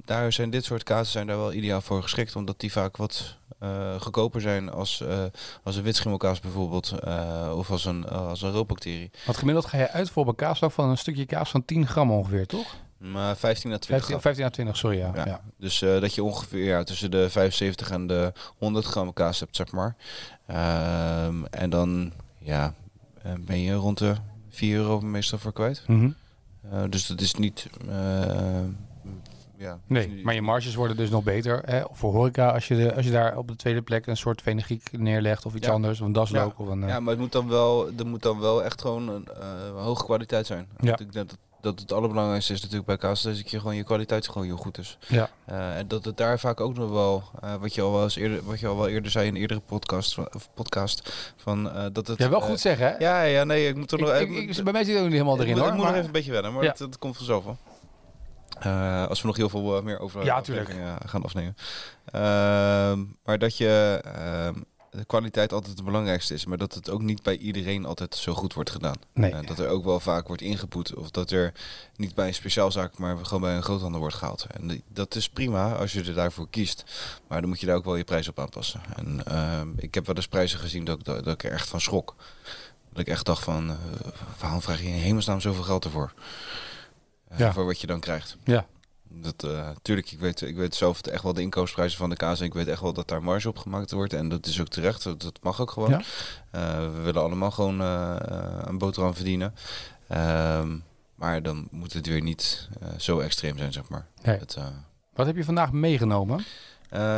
Daar 0.05 0.33
zijn 0.33 0.51
dit 0.51 0.65
soort 0.65 0.83
kazen 0.83 1.13
zijn 1.13 1.27
daar 1.27 1.37
wel 1.37 1.53
ideaal 1.53 1.81
voor 1.81 2.03
geschikt. 2.03 2.37
Omdat 2.37 2.61
die 2.61 2.73
vaak 2.73 2.97
wat 2.97 3.37
goedkoper 4.01 4.41
zijn 4.41 4.71
als, 4.71 5.01
eh, 5.01 5.25
als 5.63 5.77
een 5.77 5.83
witschimmelkaas 5.83 6.41
bijvoorbeeld. 6.41 6.95
of 7.55 7.71
als 7.71 7.85
een, 7.85 8.09
als 8.09 8.43
een 8.43 8.51
roodbacterie. 8.53 9.11
Want 9.25 9.39
gemiddeld 9.39 9.67
ga 9.67 9.79
je 9.79 9.91
uit 9.91 10.11
voor 10.11 10.25
een 10.25 10.71
van 10.71 10.89
een 10.89 10.99
stukje 10.99 11.27
kaas 11.27 11.51
van 11.51 11.65
10 11.65 11.87
gram 11.87 12.11
ongeveer, 12.11 12.47
toch? 12.47 12.75
Maar 12.99 13.37
15 13.37 13.73
à 13.73 13.79
20 13.79 13.87
15, 14.07 14.09
gram. 14.09 14.21
15 14.21 14.45
à 14.45 14.51
20, 14.51 14.77
sorry. 14.77 14.99
Ja. 14.99 15.11
Ja. 15.15 15.25
Ja. 15.27 15.41
Dus 15.59 15.83
eh, 15.83 16.01
dat 16.01 16.15
je 16.15 16.23
ongeveer 16.25 16.65
ja, 16.65 16.83
tussen 16.83 17.11
de 17.11 17.31
75 17.31 17.91
en 17.91 18.07
de 18.07 18.33
100 18.59 18.85
gram 18.87 19.13
kaas 19.13 19.41
hebt, 19.41 19.57
zeg 19.57 19.73
maar. 19.73 19.97
Ehm, 20.47 21.45
en 21.51 21.71
dan 21.71 22.13
ja, 22.39 22.75
eh, 23.23 23.33
ben 23.41 23.61
je 23.61 23.75
rond 23.75 23.99
de 23.99 24.15
4 24.51 24.77
euro 24.77 25.01
meestal 25.01 25.39
voor 25.39 25.53
kwijt. 25.53 25.83
Mhm. 25.87 26.11
Eh, 26.71 26.83
dus 26.91 27.07
dat 27.07 27.21
is 27.21 27.35
niet... 27.35 27.67
eh, 27.89 28.61
ja, 29.59 29.79
Nee, 29.87 30.21
maar 30.25 30.35
je 30.35 30.43
marges 30.43 30.75
worden 30.75 30.97
dus 30.97 31.11
nog 31.11 31.23
beter. 31.25 31.63
Hè? 31.65 31.83
Voor 31.93 32.13
horeca, 32.13 32.49
als 32.51 32.69
je, 32.69 32.77
de, 32.77 32.95
als 32.95 33.05
je 33.05 33.11
daar 33.11 33.37
op 33.39 33.49
de 33.49 33.57
tweede 33.57 33.83
plek 33.83 34.07
een 34.07 34.17
soort 34.17 34.41
fenegriek 34.43 34.89
neerlegt 34.93 35.47
of 35.47 35.55
iets 35.55 35.67
Ja. 35.67 35.73
anders, 35.73 36.01
of 36.01 36.07
een 36.07 36.13
daslook 36.13 36.59
of 36.59 36.69
een... 36.69 36.83
eh, 36.83 36.89
Ja, 36.89 37.01
maar 37.01 37.11
het 37.11 37.19
moet 37.21 37.33
dan 37.33 37.49
wel, 37.49 37.91
er 37.99 38.07
moet 38.07 38.23
dan 38.23 38.41
wel 38.41 38.65
echt 38.65 38.81
gewoon 38.81 39.09
een 39.09 39.27
hoge 39.75 40.05
kwaliteit 40.05 40.47
zijn. 40.47 40.67
Ja. 40.81 40.93
Ik 40.93 40.99
denk 40.99 41.13
dat, 41.13 41.37
dat 41.67 41.81
het 41.81 41.93
allerbelangrijkste 41.93 42.53
is 42.53 42.61
natuurlijk 42.61 42.87
bij 42.87 42.97
kaas, 42.97 43.23
dat 43.23 43.51
je 43.51 43.59
gewoon 43.59 43.77
je 43.77 43.85
kwaliteit 43.85 44.29
gewoon 44.29 44.47
heel 44.47 44.57
goed 44.57 44.79
is. 44.79 44.99
ja. 45.07 45.29
Eh, 45.45 45.77
en 45.79 45.89
dat 45.89 46.05
het 46.05 46.17
daar 46.17 46.39
vaak 46.39 46.61
ook 46.61 46.77
nog 46.77 46.91
wel, 46.91 47.23
eh, 47.41 47.55
wat 47.55 47.75
je 47.75 47.83
al 47.83 47.93
wel 47.93 48.03
eens 48.03 48.17
eerder, 48.17 48.45
wat 48.45 48.61
je 48.61 48.67
al 48.67 48.77
wel 48.77 48.89
eerder 48.89 49.11
zei 49.11 49.27
in 49.27 49.35
een 49.35 49.41
eerdere 49.41 49.61
podcast, 49.61 50.15
van- 50.15 50.29
of 50.35 50.49
podcast 50.55 51.13
van 51.37 51.71
eh, 51.71 51.85
dat 51.93 52.07
het. 52.07 52.19
ja, 52.19 52.29
wel 52.29 52.41
goed 52.41 52.61
zeggen, 52.61 52.87
hè? 52.87 52.97
ja, 52.99 53.23
ja, 53.23 53.45
nee, 53.45 53.69
ik 53.69 53.77
moet 53.77 53.93
er 53.93 53.99
nog. 53.99 54.11
ik- 54.15 54.31
ik- 54.31 54.65
bij 54.65 54.73
mij 54.73 54.85
zit 54.85 54.93
het 54.95 55.03
ook 55.03 55.11
niet 55.11 55.19
helemaal 55.19 55.41
erin, 55.41 55.57
hoor. 55.59 55.63
Ik 55.67 55.73
moet 55.73 55.77
nog 55.77 55.85
maar- 55.85 55.95
even 55.95 56.07
een 56.07 56.13
beetje 56.13 56.33
wennen, 56.33 56.53
maar 56.53 56.63
Ja. 56.63 56.69
dat, 56.69 56.79
dat 56.79 56.99
komt 56.99 57.17
vanzelf 57.17 57.45
wel. 57.45 57.57
Als 59.09 59.21
we 59.21 59.27
nog 59.27 59.37
heel 59.37 59.49
veel 59.49 59.83
meer 59.83 59.99
over 60.01 60.25
Ja, 60.25 60.43
gaan 61.07 61.23
afnemen. 61.23 61.57
Ehm, 62.05 63.05
maar 63.25 63.39
dat 63.39 63.57
je 63.57 64.01
ehm, 64.05 64.55
de 64.97 65.05
kwaliteit 65.05 65.53
altijd 65.53 65.77
het 65.77 65.85
belangrijkste 65.85 66.35
is, 66.35 66.45
maar 66.47 66.59
dat 66.59 66.75
het 66.75 66.91
ook 66.91 67.01
niet 67.03 67.23
bij 67.23 67.37
iedereen 67.37 67.85
altijd 67.85 68.15
zo 68.15 68.35
goed 68.35 68.55
wordt 68.55 68.71
gedaan. 68.71 68.95
Nee. 69.15 69.33
Eh, 69.33 69.47
dat 69.47 69.59
er 69.59 69.69
ook 69.69 69.85
wel 69.85 70.01
vaak 70.01 70.27
wordt 70.27 70.43
ingepoet. 70.43 70.95
Of 70.95 71.11
dat 71.11 71.31
er 71.31 71.53
niet 71.97 72.15
bij 72.15 72.27
een 72.27 72.35
speciaalzaak, 72.35 72.99
maar 72.99 73.17
gewoon 73.25 73.41
bij 73.41 73.55
een 73.57 73.63
groothandel 73.63 74.01
wordt 74.01 74.15
gehaald. 74.17 74.47
En 74.51 74.69
die- 74.69 74.83
dat 74.89 75.15
is 75.15 75.29
prima 75.29 75.75
als 75.75 75.93
je 75.93 76.03
er 76.03 76.15
daarvoor 76.15 76.49
kiest. 76.51 76.85
Maar 77.29 77.41
dan 77.41 77.49
moet 77.49 77.61
je 77.61 77.67
daar 77.67 77.77
ook 77.77 77.85
wel 77.85 77.97
je 77.97 78.05
prijs 78.05 78.29
op 78.29 78.39
aanpassen. 78.39 78.81
En 78.97 79.25
ehm, 79.27 79.69
ik 79.77 79.95
heb 79.95 80.07
wel 80.07 80.15
eens 80.17 80.29
prijzen 80.29 80.59
gezien 80.59 80.85
dat, 80.85 80.99
ik- 80.99 81.05
dat, 81.05 81.25
dat 81.25 81.35
ik 81.35 81.45
er 81.45 81.53
echt 81.53 81.69
van 81.69 81.81
schrok. 81.81 82.15
Dat 82.91 82.99
ik 83.01 83.09
echt 83.09 83.27
dacht 83.27 83.45
van, 83.45 83.71
eh, 83.71 83.77
waarom 84.41 84.63
vraag 84.63 84.81
je 84.81 84.87
in 84.87 84.93
hemelsnaam 84.93 85.41
zoveel 85.41 85.63
geld 85.65 85.85
ervoor? 85.85 86.13
Eh, 87.29 87.39
Ja. 87.39 87.53
Voor 87.53 87.65
wat 87.67 87.81
je 87.81 87.87
dan 87.87 88.01
krijgt. 88.01 88.37
Ja. 88.45 88.67
Dat, 89.21 89.45
eh, 89.45 89.69
tuurlijk, 89.83 90.13
ik 90.13 90.19
weet, 90.19 90.41
ik 90.41 90.57
weet 90.57 90.75
zelf 90.75 91.01
echt 91.01 91.23
wel 91.23 91.33
de 91.33 91.41
inkoopsprijzen 91.41 91.99
van 91.99 92.11
de 92.11 92.17
kaas. 92.17 92.41
En 92.41 92.47
ik 92.47 92.55
weet 92.55 92.69
echt 92.69 92.81
wel 92.81 92.93
dat 92.93 93.09
daar 93.09 93.23
marge 93.23 93.49
op 93.49 93.59
gemaakt 93.59 93.91
wordt. 93.91 94.13
En 94.13 94.29
dat 94.29 94.47
is 94.47 94.61
ook 94.61 94.69
terecht. 94.69 95.03
Dat, 95.03 95.21
dat 95.21 95.39
mag 95.43 95.61
ook 95.61 95.71
gewoon. 95.71 95.91
Ja. 95.91 96.01
Eh, 96.51 96.79
we 96.79 97.01
willen 97.01 97.23
allemaal 97.23 97.51
gewoon 97.51 97.81
eh, 97.81 98.17
een 98.61 98.79
boterham 98.79 99.15
verdienen. 99.15 99.55
Ehm, 100.09 100.77
maar 101.15 101.43
dan 101.43 101.69
moet 101.71 101.93
het 101.93 102.07
weer 102.07 102.23
niet 102.23 102.69
zo 102.99 103.19
extreem 103.19 103.59
zijn, 103.59 103.73
zeg 103.73 103.89
maar. 103.89 104.07
Nee. 104.23 104.39
Het, 104.39 104.59
Wat 105.15 105.27
heb 105.27 105.37
je 105.37 105.45
vandaag 105.45 105.73
meegenomen? 105.73 106.45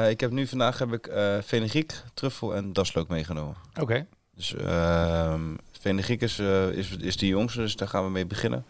ik 0.08 0.20
heb 0.20 0.30
nu 0.30 0.46
vandaag 0.46 0.78
heb 0.78 0.92
ik 0.92 1.10
fenugreek, 1.44 2.02
truffel 2.14 2.54
en 2.54 2.72
daslook 2.72 3.08
meegenomen. 3.08 3.56
Oké. 3.80 4.06
Dus 4.34 4.54
ehm 4.54 5.54
fenugreek 5.80 6.20
is, 6.20 6.38
is, 6.72 6.96
is 6.96 7.16
de 7.16 7.26
jongste, 7.26 7.60
dus 7.60 7.76
daar 7.76 7.88
gaan 7.88 8.04
we 8.04 8.10
mee 8.10 8.26
beginnen. 8.26 8.64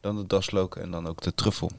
Dan 0.00 0.16
de 0.16 0.26
daslook 0.26 0.76
en 0.76 0.90
dan 0.90 1.06
ook 1.06 1.20
de 1.20 1.34
truffel. 1.34 1.70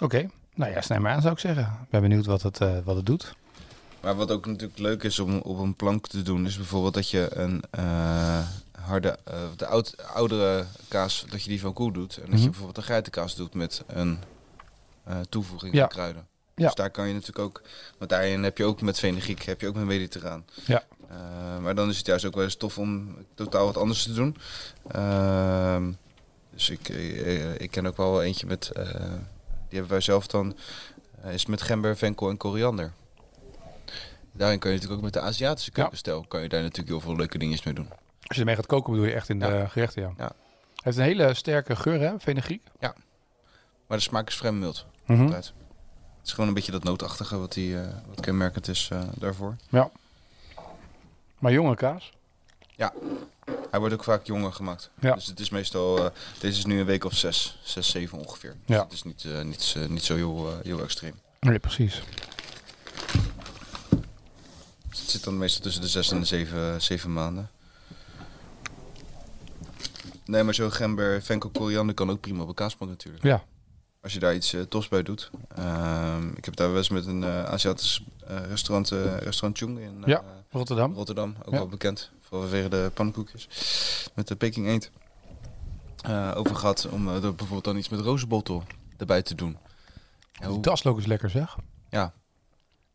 Oké. 0.00 0.30
Nou 0.54 0.72
ja, 0.72 0.80
snij 0.80 0.98
maar 1.00 1.12
aan 1.14 1.20
zou 1.20 1.32
ik 1.34 1.38
zeggen. 1.40 1.62
Ik 1.82 1.90
ben 1.90 2.00
benieuwd 2.00 2.26
wat 2.26 2.42
het, 2.42 2.60
eh, 2.60 2.76
wat 2.84 2.96
het 2.96 3.06
doet. 3.06 3.34
Maar 4.00 4.14
wat 4.16 4.30
ook 4.30 4.46
natuurlijk 4.46 4.78
leuk 4.78 5.02
is 5.02 5.18
om 5.18 5.38
op 5.38 5.58
een 5.58 5.74
plank 5.74 6.06
te 6.06 6.22
doen, 6.22 6.46
is 6.46 6.56
bijvoorbeeld 6.56 6.94
dat 6.94 7.10
je 7.10 7.28
een 7.32 7.62
eh, 7.70 8.46
harde, 8.80 9.18
eh, 9.24 9.34
de 9.56 9.66
oud, 9.66 9.94
oudere 10.14 10.64
kaas, 10.88 11.24
dat 11.30 11.42
je 11.42 11.48
die 11.48 11.60
van 11.60 11.72
koe 11.72 11.92
doet. 11.92 12.14
En 12.16 12.22
dat 12.22 12.30
Mhm. 12.30 12.38
je 12.42 12.44
bijvoorbeeld 12.46 12.76
een 12.76 12.82
geitenkaas 12.82 13.34
doet 13.34 13.54
met 13.54 13.82
een 13.86 14.18
toevoeging 15.28 15.74
Ja. 15.74 15.80
van 15.80 15.88
kruiden. 15.88 16.26
Ja. 16.54 16.64
Dus 16.66 16.74
daar 16.74 16.90
kan 16.90 17.06
je 17.06 17.12
natuurlijk 17.12 17.38
ook, 17.38 17.62
want 17.98 18.10
daarin 18.10 18.42
heb 18.42 18.58
je 18.58 18.64
ook 18.64 18.80
met 18.80 18.98
fenugreek, 18.98 19.42
heb 19.42 19.60
je 19.60 19.68
ook 19.68 19.74
met 19.74 19.84
mediterraan. 19.84 20.44
Ja. 20.66 20.82
Maar 21.60 21.74
dan 21.74 21.88
is 21.88 21.96
het 21.96 22.06
juist 22.06 22.24
ook 22.24 22.34
wel 22.34 22.44
eens 22.44 22.56
tof 22.56 22.78
om 22.78 23.16
totaal 23.34 23.64
wat 23.64 23.76
anders 23.76 24.02
te 24.02 24.12
doen. 24.12 24.36
Ehm, 24.88 25.92
dus 26.50 26.70
ik, 26.70 26.88
eh, 26.88 27.54
ik 27.60 27.70
ken 27.70 27.86
ook 27.86 27.96
wel 27.96 28.22
eentje 28.22 28.46
met, 28.46 28.72
hebben 29.68 29.90
wij 29.90 30.00
zelf 30.00 30.26
dan, 30.26 30.56
eh, 31.22 31.32
is 31.32 31.46
met 31.46 31.62
gember, 31.62 31.96
venkel 31.96 32.28
en 32.30 32.36
koriander. 32.36 32.92
Daarin 34.32 34.58
kan 34.58 34.70
je 34.70 34.76
natuurlijk 34.76 35.04
ook 35.06 35.12
met 35.12 35.22
de 35.22 35.28
Aziatische 35.28 35.70
Ja. 35.74 35.80
keukenstijl, 35.80 36.24
kan 36.28 36.42
je 36.42 36.48
daar 36.48 36.60
natuurlijk 36.62 36.88
heel 36.88 37.00
veel 37.00 37.16
leuke 37.16 37.38
dingetjes 37.38 37.64
mee 37.64 37.74
doen. 37.74 37.88
Als 38.26 38.36
je 38.36 38.40
ermee 38.40 38.54
gaat 38.54 38.66
koken 38.66 38.92
bedoel 38.92 39.06
je 39.08 39.14
echt 39.14 39.28
in 39.28 39.38
de 39.38 39.46
Ja. 39.46 39.66
gerechten, 39.66 40.02
ja. 40.02 40.12
Ja. 40.16 40.32
heeft 40.82 40.96
een 40.96 41.02
hele 41.02 41.34
sterke 41.34 41.76
geur, 41.76 42.00
hè? 42.00 42.18
Fenugreek. 42.20 42.62
Maar 43.86 43.98
de 43.98 44.04
smaak 44.04 44.28
is 44.28 44.36
vrij 44.36 44.52
mild. 44.52 44.86
Altijd. 45.06 45.52
Het 46.18 46.26
is 46.26 46.32
gewoon 46.32 46.48
een 46.48 46.54
beetje 46.54 46.72
dat 46.72 46.84
nootachtige 46.84 47.38
wat, 47.38 47.52
die, 47.52 47.80
eh, 47.80 47.88
wat 48.06 48.20
kenmerkend 48.20 48.68
is 48.68 48.88
eh, 48.92 49.02
daarvoor. 49.18 49.56
Maar 51.38 51.52
jonge 51.52 51.74
kaas. 51.74 52.12
Hij 53.74 53.82
wordt 53.82 53.98
ook 53.98 54.04
vaak 54.04 54.26
jonger 54.26 54.52
gemaakt. 54.52 54.90
Ja. 55.00 55.14
Dus 55.14 55.26
het 55.26 55.40
is 55.40 55.50
meestal, 55.50 55.98
eh, 56.04 56.10
deze 56.40 56.58
is 56.58 56.64
nu 56.64 56.80
een 56.80 56.86
week 56.86 57.04
of 57.04 57.12
zes, 57.16 57.58
zes, 57.62 57.90
zeven 57.90 58.18
ongeveer. 58.18 58.56
Dus 58.66 58.76
Ja. 58.76 58.82
het 58.82 58.92
is 58.92 59.02
niet, 59.02 59.24
eh, 59.24 59.40
niet, 59.42 59.74
eh, 59.76 59.86
niet 59.86 60.02
zo 60.02 60.14
heel, 60.14 60.58
heel 60.62 60.80
extreem. 60.82 61.14
Nee, 61.40 61.58
precies. 61.58 62.02
Dus 64.88 65.00
het 65.00 65.10
zit 65.10 65.24
dan 65.24 65.38
meestal 65.38 65.62
tussen 65.62 65.82
de 65.82 65.88
zes 65.88 66.10
en 66.10 66.20
de 66.20 66.26
zeven, 66.26 66.82
zeven 66.82 67.12
maanden. 67.12 67.50
Nee, 70.24 70.42
maar 70.42 70.54
zo'n 70.54 70.72
gember, 70.72 71.22
venkel, 71.22 71.50
koriander 71.50 71.94
kan 71.94 72.10
ook 72.10 72.20
prima 72.20 72.42
op 72.42 72.48
een 72.48 72.54
kaasplank 72.54 72.90
natuurlijk. 72.92 73.24
Ja. 73.24 73.44
Als 74.02 74.12
je 74.12 74.18
daar 74.18 74.34
iets 74.34 74.52
eh, 74.52 74.60
tofs 74.60 74.88
bij 74.88 75.02
doet. 75.02 75.30
Ehm, 75.56 76.28
ik 76.28 76.44
heb 76.44 76.56
daar 76.56 76.68
wel 76.68 76.76
eens 76.76 76.88
met 76.88 77.06
een 77.06 77.24
eh, 77.24 77.44
Aziatisch 77.44 78.04
restaurant, 78.48 78.88
restaurant 79.22 79.58
Chung 79.58 79.78
in 79.78 80.02
Ja. 80.06 80.24
Rotterdam. 80.50 80.92
Rotterdam, 80.94 81.34
ook 81.44 81.52
Ja. 81.52 81.58
wel 81.58 81.68
bekend. 81.68 82.10
Vanwege 82.40 82.68
de 82.68 82.90
pannenkoekjes. 82.94 83.48
Met 84.14 84.28
de 84.28 84.36
Peking 84.36 84.66
eend. 84.66 84.90
eh, 86.02 86.32
over 86.34 86.56
gehad 86.56 86.88
om 86.90 87.08
eh, 87.08 87.14
er 87.14 87.20
bijvoorbeeld 87.20 87.64
dan 87.64 87.76
iets 87.76 87.88
met 87.88 88.00
rozenbottel 88.00 88.62
erbij 88.96 89.22
te 89.22 89.34
doen. 89.34 89.58
Ja, 90.32 90.46
hoe- 90.48 90.60
Daslook 90.62 90.98
is 90.98 91.06
lekker, 91.06 91.30
zeg. 91.30 91.56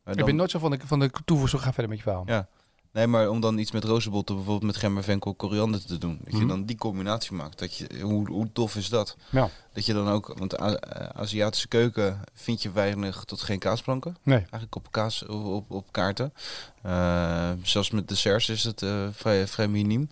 Ik 0.05 0.15
dan- 0.15 0.25
ben 0.25 0.35
nooit 0.35 0.51
zo 0.51 0.59
van 0.59 0.71
de, 0.71 0.79
van 0.85 0.99
de 0.99 1.11
toevoeging. 1.25 1.61
Ga 1.61 1.71
verder 1.73 1.89
met 1.89 1.97
je 1.97 2.03
verhaal. 2.03 2.23
Ja. 2.25 2.47
Nee, 2.93 3.07
maar 3.07 3.29
om 3.29 3.39
dan 3.41 3.57
iets 3.57 3.71
met 3.71 3.83
rozenbotten, 3.83 4.35
bijvoorbeeld 4.35 4.71
met 4.71 4.81
gember, 4.81 5.03
venkel, 5.03 5.33
koriander 5.33 5.85
te 5.85 5.97
doen. 5.97 6.19
Dat 6.23 6.31
je 6.33 6.37
Mhm. 6.39 6.47
dan 6.47 6.65
die 6.65 6.75
combinatie 6.77 7.33
maakt. 7.33 7.59
Dat 7.59 7.75
je, 7.77 7.87
hoe, 8.01 8.27
hoe 8.29 8.51
tof 8.53 8.75
is 8.75 8.89
dat? 8.89 9.17
Ja. 9.29 9.49
Dat 9.73 9.85
je 9.85 9.93
dan 9.93 10.07
ook, 10.09 10.33
want 10.37 10.61
A- 10.61 10.73
eh, 10.73 11.21
Aziatische 11.21 11.67
keuken 11.67 12.19
vind 12.33 12.61
je 12.61 12.71
weinig 12.71 13.23
tot 13.23 13.41
geen 13.41 13.59
kaasplanken. 13.59 14.17
Nee. 14.23 14.37
Eigenlijk 14.37 14.75
op 14.75 14.91
kaas, 14.91 15.25
op, 15.25 15.45
op, 15.45 15.71
op 15.71 15.91
kaarten. 15.91 16.33
Eh, 16.81 17.49
zelfs 17.63 17.91
met 17.91 18.07
desserts 18.07 18.49
is 18.49 18.63
het 18.63 18.81
eh, 18.81 19.07
vrij, 19.11 19.47
vrij 19.47 19.67
miniem. 19.67 20.09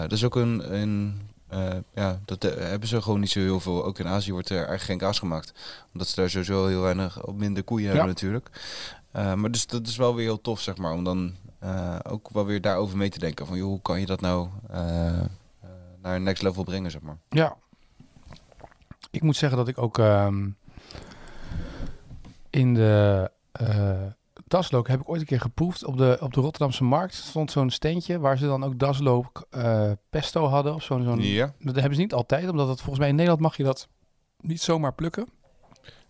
Dat 0.00 0.12
is 0.12 0.24
ook 0.24 0.36
een, 0.36 0.74
een 0.80 1.20
ja, 1.94 2.20
dat 2.24 2.42
hebben 2.42 2.88
ze 2.88 3.02
gewoon 3.02 3.20
niet 3.20 3.30
zo 3.30 3.40
heel 3.40 3.60
veel. 3.60 3.84
Ook 3.84 3.98
in 3.98 4.06
Azië 4.08 4.32
wordt 4.32 4.48
er 4.48 4.54
eigenlijk 4.56 4.84
geen 4.84 4.98
kaas 4.98 5.18
gemaakt. 5.18 5.52
Omdat 5.92 6.08
ze 6.08 6.14
daar 6.16 6.30
sowieso 6.30 6.66
heel 6.66 6.80
weinig, 6.80 7.26
op 7.26 7.36
minder 7.36 7.62
koeien 7.64 7.88
hebben 7.88 8.06
natuurlijk. 8.06 8.48
Maar 9.12 9.50
dus 9.50 9.66
dat 9.66 9.86
is 9.86 9.96
wel 9.96 10.14
weer 10.14 10.24
heel 10.24 10.40
tof, 10.40 10.60
zeg 10.60 10.76
maar, 10.76 10.92
om 10.92 11.04
dan 11.04 11.34
eh, 11.64 11.98
ook 12.02 12.30
wel 12.30 12.44
weer 12.44 12.60
daarover 12.60 12.96
mee 12.96 13.08
te 13.08 13.18
denken. 13.18 13.46
Van, 13.46 13.56
joh, 13.56 13.66
hoe 13.66 13.82
kan 13.82 14.00
je 14.00 14.06
dat 14.06 14.20
nou 14.20 14.48
eh, 14.70 15.20
naar 16.02 16.16
een 16.16 16.22
next 16.22 16.42
level 16.42 16.64
brengen, 16.64 16.90
zeg 16.90 17.00
maar. 17.00 17.18
Ja. 17.28 17.56
Ik 19.10 19.22
moet 19.22 19.36
zeggen 19.36 19.58
dat 19.58 19.68
ik 19.68 19.78
ook 19.78 19.98
ehm, 19.98 20.48
in 22.50 22.74
de 22.74 23.30
eh 23.52 24.06
daslook 24.46 24.88
heb 24.88 25.00
ik 25.00 25.08
ooit 25.08 25.20
een 25.20 25.26
keer 25.26 25.40
geproefd 25.40 25.84
op 25.84 25.96
de, 25.96 26.18
op 26.20 26.32
de 26.32 26.40
Rotterdamse 26.40 26.84
markt. 26.84 27.14
stond 27.14 27.50
zo'n 27.50 27.70
steentje 27.70 28.18
waar 28.18 28.38
ze 28.38 28.46
dan 28.46 28.64
ook 28.64 28.78
daslook 28.78 29.46
eh, 29.50 29.90
pesto 30.10 30.46
hadden. 30.46 30.74
Of 30.74 30.82
zo'n, 30.82 31.02
zo'n, 31.02 31.22
Ja. 31.22 31.54
Dat 31.58 31.74
hebben 31.74 31.94
ze 31.94 32.00
niet 32.00 32.14
altijd, 32.14 32.48
omdat 32.48 32.68
het 32.68 32.78
volgens 32.78 32.98
mij 32.98 33.08
in 33.08 33.14
Nederland 33.14 33.42
mag 33.42 33.56
je 33.56 33.62
dat 33.62 33.88
niet 34.40 34.60
zomaar 34.60 34.94
plukken. 34.94 35.28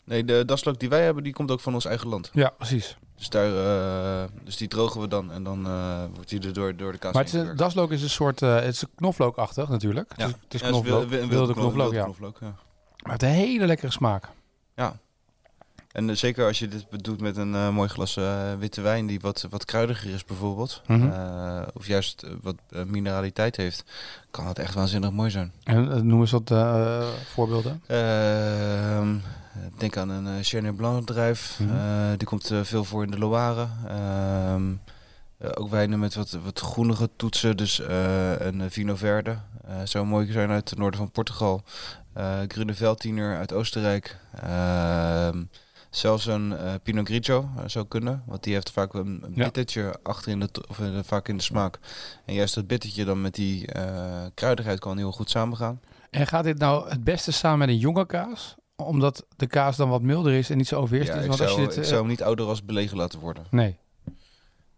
Nee, 0.05 0.25
de 0.25 0.45
daslook 0.45 0.79
die 0.79 0.89
wij 0.89 1.05
hebben, 1.05 1.23
die 1.23 1.33
komt 1.33 1.51
ook 1.51 1.61
van 1.61 1.75
ons 1.75 1.85
eigen 1.85 2.09
land. 2.09 2.31
Ja, 2.33 2.49
precies. 2.57 2.97
Dus, 3.17 3.29
daar, 3.29 3.57
eh, 3.57 4.29
dus 4.45 4.57
die 4.57 4.69
drogen 4.69 5.01
we 5.01 5.09
dan 5.09 5.33
en 5.33 5.43
dan 5.43 5.67
eh, 5.67 6.03
wordt 6.15 6.29
die 6.29 6.41
er 6.41 6.53
door, 6.53 6.77
door 6.77 6.93
de 6.93 6.99
kaas 6.99 7.15
Maar 7.15 7.25
het 7.25 7.35
is, 7.35 7.57
daslook 7.57 7.91
is 7.93 8.03
een 8.03 8.11
soort, 8.11 8.43
eh, 8.43 8.55
het 8.55 8.65
is 8.75 8.85
knoflookachtig 8.97 9.69
natuurlijk. 9.69 10.13
Ja. 10.17 10.27
Het 10.27 10.35
is, 10.37 10.41
het 10.45 10.55
is 10.55 10.61
Ja, 10.61 10.67
knoflook, 10.69 10.99
wil- 10.99 11.09
wil- 11.19 11.29
wilde 11.29 11.53
knoflook, 11.53 11.55
knoflook, 11.55 11.77
wilde 11.91 11.97
ja. 11.97 12.03
knoflook, 12.05 12.37
ja. 12.41 12.55
Maar 13.03 13.13
het 13.13 13.21
heeft 13.21 13.35
een 13.35 13.41
hele 13.49 13.67
lekkere 13.67 13.93
smaak. 13.93 14.29
En 15.93 16.11
eh, 16.11 16.17
zeker 16.17 16.47
als 16.47 16.59
je 16.59 16.69
dit 16.69 16.87
doet 17.05 17.21
met 17.21 17.37
een 17.37 17.75
mooi 17.75 17.89
glas 17.89 18.19
witte 18.59 18.81
wijn 18.81 19.07
die 19.07 19.21
wat, 19.21 19.47
wat 19.51 19.65
kruidiger 19.65 20.11
is 20.15 20.25
bijvoorbeeld. 20.25 20.83
Mhm. 20.87 21.65
of 21.75 21.87
juist 21.87 22.27
wat 22.43 22.57
mineraliteit 22.87 23.57
heeft, 23.57 23.85
kan 24.31 24.47
het 24.47 24.59
echt 24.59 24.75
waanzinnig 24.75 25.11
mooi 25.11 25.31
zijn. 25.31 25.53
En 25.65 26.07
noem 26.07 26.21
eens 26.21 26.31
wat 26.31 26.53
voorbeelden. 27.25 27.83
Ehm, 29.55 29.79
denk 29.79 29.97
aan 29.97 30.09
een 30.09 30.27
uh, 30.27 30.33
Chenin 30.43 30.77
Blanc 30.77 31.07
druif. 31.07 31.59
Mhm. 31.61 31.77
Eh, 31.77 32.09
die 32.17 32.27
komt 32.27 32.51
eh, 32.51 32.61
veel 32.63 32.85
voor 32.85 33.03
in 33.05 33.11
de 33.11 33.19
Loire. 33.19 33.67
Ehm, 33.89 34.73
eh, 35.39 35.51
ook 35.55 35.69
wijnen 35.71 35.99
met 35.99 36.15
wat, 36.15 36.31
wat 36.45 36.61
groenige 36.61 37.11
toetsen. 37.17 37.57
Dus 37.57 37.81
eh, 37.81 38.41
een 38.41 38.61
eh, 38.61 38.67
Vino 38.71 38.97
Verde. 38.97 39.37
eh, 39.67 39.77
zou 39.85 40.07
mooi 40.07 40.33
zijn 40.33 40.51
uit 40.51 40.71
het 40.71 40.79
noorden 40.79 40.99
van 41.01 41.11
Portugal. 41.11 41.63
Eh 42.13 42.39
Grüne 42.49 42.75
Veltliner 42.75 43.37
uit 43.37 43.53
Oostenrijk. 43.53 44.17
Ehm, 44.43 45.43
zelfs 45.91 46.27
een 46.27 46.57
eh, 46.57 46.73
Pinot 46.83 47.07
Grigio 47.07 47.49
eh, 47.57 47.63
zou 47.67 47.87
kunnen. 47.87 48.23
Want 48.27 48.43
die 48.43 48.53
heeft 48.55 48.71
vaak 48.71 48.95
een, 48.95 49.21
een 49.23 49.33
Ja. 49.35 49.45
bittertje 49.45 49.95
achter 50.03 50.33
in 50.33 50.41
de, 50.41 50.49
of, 50.69 50.79
eh, 50.81 50.87
vaak 51.03 51.29
in 51.29 51.37
de 51.37 51.43
smaak. 51.43 51.79
En 52.25 52.35
juist 52.35 52.55
dat 52.55 52.67
bittertje 52.67 53.05
dan 53.05 53.21
met 53.21 53.35
die 53.35 53.67
eh, 53.67 54.23
kruidigheid 54.35 54.79
kan 54.79 54.97
heel 54.97 55.13
goed 55.13 55.31
samengaan. 55.31 55.81
En 56.11 56.27
gaat 56.27 56.45
dit 56.45 56.59
nou 56.59 56.89
het 56.89 57.05
beste 57.05 57.33
samen 57.33 57.59
met 57.59 57.69
een 57.69 57.79
jonge 57.79 58.07
kaas? 58.07 58.55
Omdat 58.85 59.27
de 59.37 59.47
kaas 59.47 59.77
dan 59.77 59.89
wat 59.89 60.03
milder 60.03 60.33
is 60.33 60.51
en 60.51 60.57
niet 60.57 60.69
zo 60.69 60.81
overheerst 60.81 61.09
Ja, 61.09 61.15
is? 61.15 61.23
ik, 61.23 61.29
Want 61.29 61.41
als 61.41 61.51
zou, 61.51 61.61
je 61.61 61.67
dit, 61.67 61.77
ik 61.77 61.83
eh, 61.83 61.89
zou 61.89 62.01
hem 62.01 62.11
niet 62.11 62.23
ouder 62.23 62.47
als 62.47 62.65
belegen 62.65 62.97
laten 62.97 63.19
worden. 63.21 63.47
Nee. 63.51 63.77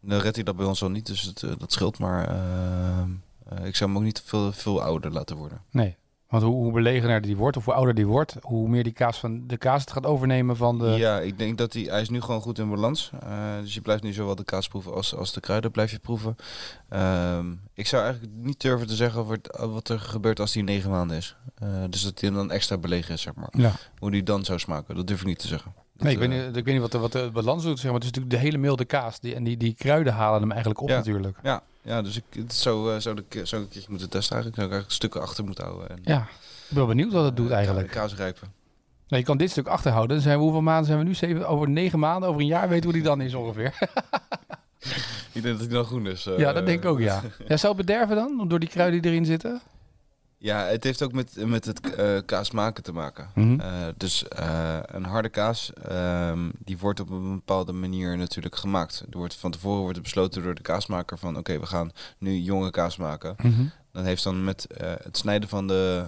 Dan 0.00 0.20
redt 0.20 0.34
hij 0.34 0.44
dat 0.44 0.56
bij 0.56 0.66
ons 0.66 0.82
al 0.82 0.90
niet, 0.90 1.06
dus 1.06 1.22
het, 1.22 1.42
eh, 1.42 1.50
dat 1.58 1.72
scheelt. 1.72 1.98
Maar 1.98 2.28
eh, 2.28 3.64
ik 3.66 3.76
zou 3.76 3.90
hem 3.90 3.98
ook 3.98 4.04
niet 4.04 4.22
veel, 4.24 4.52
veel 4.52 4.82
ouder 4.82 5.12
laten 5.12 5.36
worden. 5.36 5.62
Nee. 5.70 5.96
Want 6.28 6.42
hoe, 6.42 6.54
hoe 6.54 6.72
belegener 6.72 7.20
die 7.20 7.36
wordt, 7.36 7.56
of 7.56 7.64
hoe 7.64 7.74
ouder 7.74 7.94
die 7.94 8.06
wordt, 8.06 8.36
hoe 8.42 8.68
meer 8.68 8.82
die 8.82 8.92
kaas 8.92 9.18
van 9.18 9.46
de 9.46 9.56
kaas 9.56 9.80
het 9.80 9.92
gaat 9.92 10.06
overnemen 10.06 10.56
van 10.56 10.78
de. 10.78 10.84
Ja, 10.84 11.20
ik 11.20 11.38
denk 11.38 11.58
dat 11.58 11.72
hij, 11.72 11.82
hij 11.82 12.00
is 12.00 12.08
nu 12.08 12.20
gewoon 12.20 12.40
goed 12.40 12.58
in 12.58 12.70
balans. 12.70 13.10
Eh, 13.20 13.30
dus 13.60 13.74
je 13.74 13.80
blijft 13.80 14.02
nu 14.02 14.12
zowel 14.12 14.34
de 14.34 14.44
kaas 14.44 14.68
proeven 14.68 14.94
als, 14.94 15.14
als 15.14 15.32
de 15.32 15.40
kruiden 15.40 15.70
blijf 15.70 15.90
je 15.90 15.98
proeven. 15.98 16.36
Ehm, 16.88 17.52
ik 17.74 17.86
zou 17.86 18.02
eigenlijk 18.02 18.32
niet 18.36 18.60
durven 18.60 18.86
te 18.86 18.94
zeggen 18.94 19.20
over 19.20 19.34
het- 19.42 19.56
wat 19.70 19.88
er 19.88 20.00
gebeurt 20.00 20.40
als 20.40 20.54
hij 20.54 20.62
negen 20.62 20.90
maanden 20.90 21.16
is. 21.16 21.36
Eh, 21.54 21.68
dus 21.90 22.02
dat 22.02 22.20
hij 22.20 22.30
dan 22.30 22.50
extra 22.50 22.78
belegen 22.78 23.14
is, 23.14 23.20
zeg 23.22 23.34
maar. 23.34 23.48
Ja. 23.56 23.72
Hoe 23.98 24.10
die 24.10 24.22
dan 24.22 24.44
zou 24.44 24.58
smaken, 24.58 24.94
dat 24.96 25.06
durf 25.06 25.20
ik 25.20 25.26
niet 25.26 25.38
te 25.38 25.46
zeggen. 25.48 25.72
Nee, 25.98 26.12
ik 26.12 26.18
weet, 26.18 26.30
eh, 26.30 26.46
niet, 26.46 26.56
ik 26.56 26.64
weet 26.64 26.74
niet 26.74 26.82
wat 26.82 26.92
de, 26.92 26.98
wat 26.98 27.12
de 27.12 27.30
balans 27.32 27.62
doet, 27.62 27.78
zeg 27.78 27.84
maar. 27.90 27.94
Het 28.00 28.02
is 28.04 28.10
natuurlijk 28.10 28.34
de 28.36 28.40
hele 28.42 28.58
milde 28.58 28.84
kaas. 28.84 29.20
Die, 29.20 29.34
en 29.34 29.44
die, 29.44 29.56
die 29.56 29.74
kruiden 29.74 30.12
halen 30.12 30.40
hem 30.40 30.50
eigenlijk 30.50 30.80
op 30.80 30.88
Ja. 30.88 30.96
natuurlijk. 30.96 31.36
Ja, 31.42 31.62
ja, 31.82 32.02
dus 32.02 32.16
ik 32.16 32.24
het 32.30 32.54
zou, 32.54 32.94
eh, 32.94 33.00
zou, 33.00 33.16
ik, 33.28 33.40
zou 33.46 33.62
ik 33.62 33.66
een 33.66 33.72
keertje 33.72 33.90
moeten 33.90 34.10
testen 34.10 34.34
eigenlijk. 34.36 34.54
Zou 34.54 34.66
ik 34.66 34.72
eigenlijk 34.72 34.90
stukken 34.92 35.20
achter 35.20 35.44
moeten 35.44 35.64
houden. 35.64 35.88
En, 35.90 35.98
Ja. 36.02 36.18
Ik 36.20 36.68
ben 36.68 36.76
wel 36.78 36.86
benieuwd 36.86 37.12
wat 37.12 37.24
het 37.24 37.36
doet 37.36 37.50
eh, 37.50 37.56
eigenlijk. 37.56 37.88
Kaas 37.90 38.14
rijpen. 38.14 38.52
Nou, 39.08 39.20
je 39.20 39.26
kan 39.28 39.36
dit 39.36 39.50
stuk 39.50 39.66
achterhouden. 39.66 40.16
Dan 40.16 40.24
zijn 40.24 40.36
we, 40.38 40.42
hoeveel 40.42 40.60
maanden 40.60 40.86
zijn 40.86 40.98
we 40.98 41.04
nu? 41.04 41.14
Zeven, 41.14 41.48
over 41.48 41.68
negen 41.68 41.98
maanden, 41.98 42.28
over 42.28 42.40
een 42.40 42.46
jaar 42.46 42.68
weten 42.68 42.80
we 42.80 42.84
hoe 42.84 42.94
die 42.94 43.02
dan 43.02 43.20
is 43.20 43.34
ongeveer. 43.34 43.74
Ik 45.32 45.42
denk 45.42 45.58
dat 45.58 45.66
hij 45.66 45.74
dan 45.74 45.84
groen 45.84 46.06
is. 46.06 46.26
eh. 46.26 46.38
ja, 46.38 46.52
dat 46.52 46.66
denk 46.66 46.82
ik 46.84 46.90
ook, 46.90 47.00
ja. 47.00 47.22
ja. 47.48 47.56
Zou 47.56 47.76
het 47.76 47.86
bederven 47.86 48.16
dan, 48.16 48.48
door 48.48 48.58
die 48.58 48.68
kruiden 48.68 49.02
die 49.02 49.10
erin 49.10 49.24
zitten? 49.24 49.60
Ja, 50.38 50.64
het 50.64 50.84
heeft 50.84 51.02
ook 51.02 51.12
met, 51.12 51.46
met 51.46 51.64
het 51.64 51.94
eh, 51.94 52.16
kaas 52.26 52.50
maken 52.50 52.82
te 52.82 52.92
maken. 52.92 53.30
Mhm. 53.34 53.60
Eh, 53.60 53.86
dus 53.96 54.28
eh, 54.28 54.78
een 54.86 55.04
harde 55.04 55.28
kaas, 55.28 55.72
ehm, 55.72 56.50
die 56.58 56.78
wordt 56.78 57.00
op 57.00 57.10
een 57.10 57.34
bepaalde 57.34 57.72
manier 57.72 58.16
natuurlijk 58.16 58.56
gemaakt. 58.56 59.04
Er 59.10 59.18
wordt, 59.18 59.34
van 59.34 59.50
tevoren 59.50 59.80
wordt 59.80 59.94
het 59.94 60.04
besloten 60.04 60.42
door 60.42 60.54
de 60.54 60.62
kaasmaker 60.62 61.18
van... 61.18 61.36
oké, 61.38 61.60
we 61.60 61.66
gaan 61.66 61.92
nu 62.18 62.36
jonge 62.36 62.70
kaas 62.70 62.96
maken. 62.96 63.34
Mhm. 63.42 63.64
Dan 63.92 64.04
heeft 64.04 64.22
dan 64.22 64.44
met 64.44 64.66
het 65.02 65.16
snijden 65.16 65.48
van 65.48 65.66
de, 65.66 66.04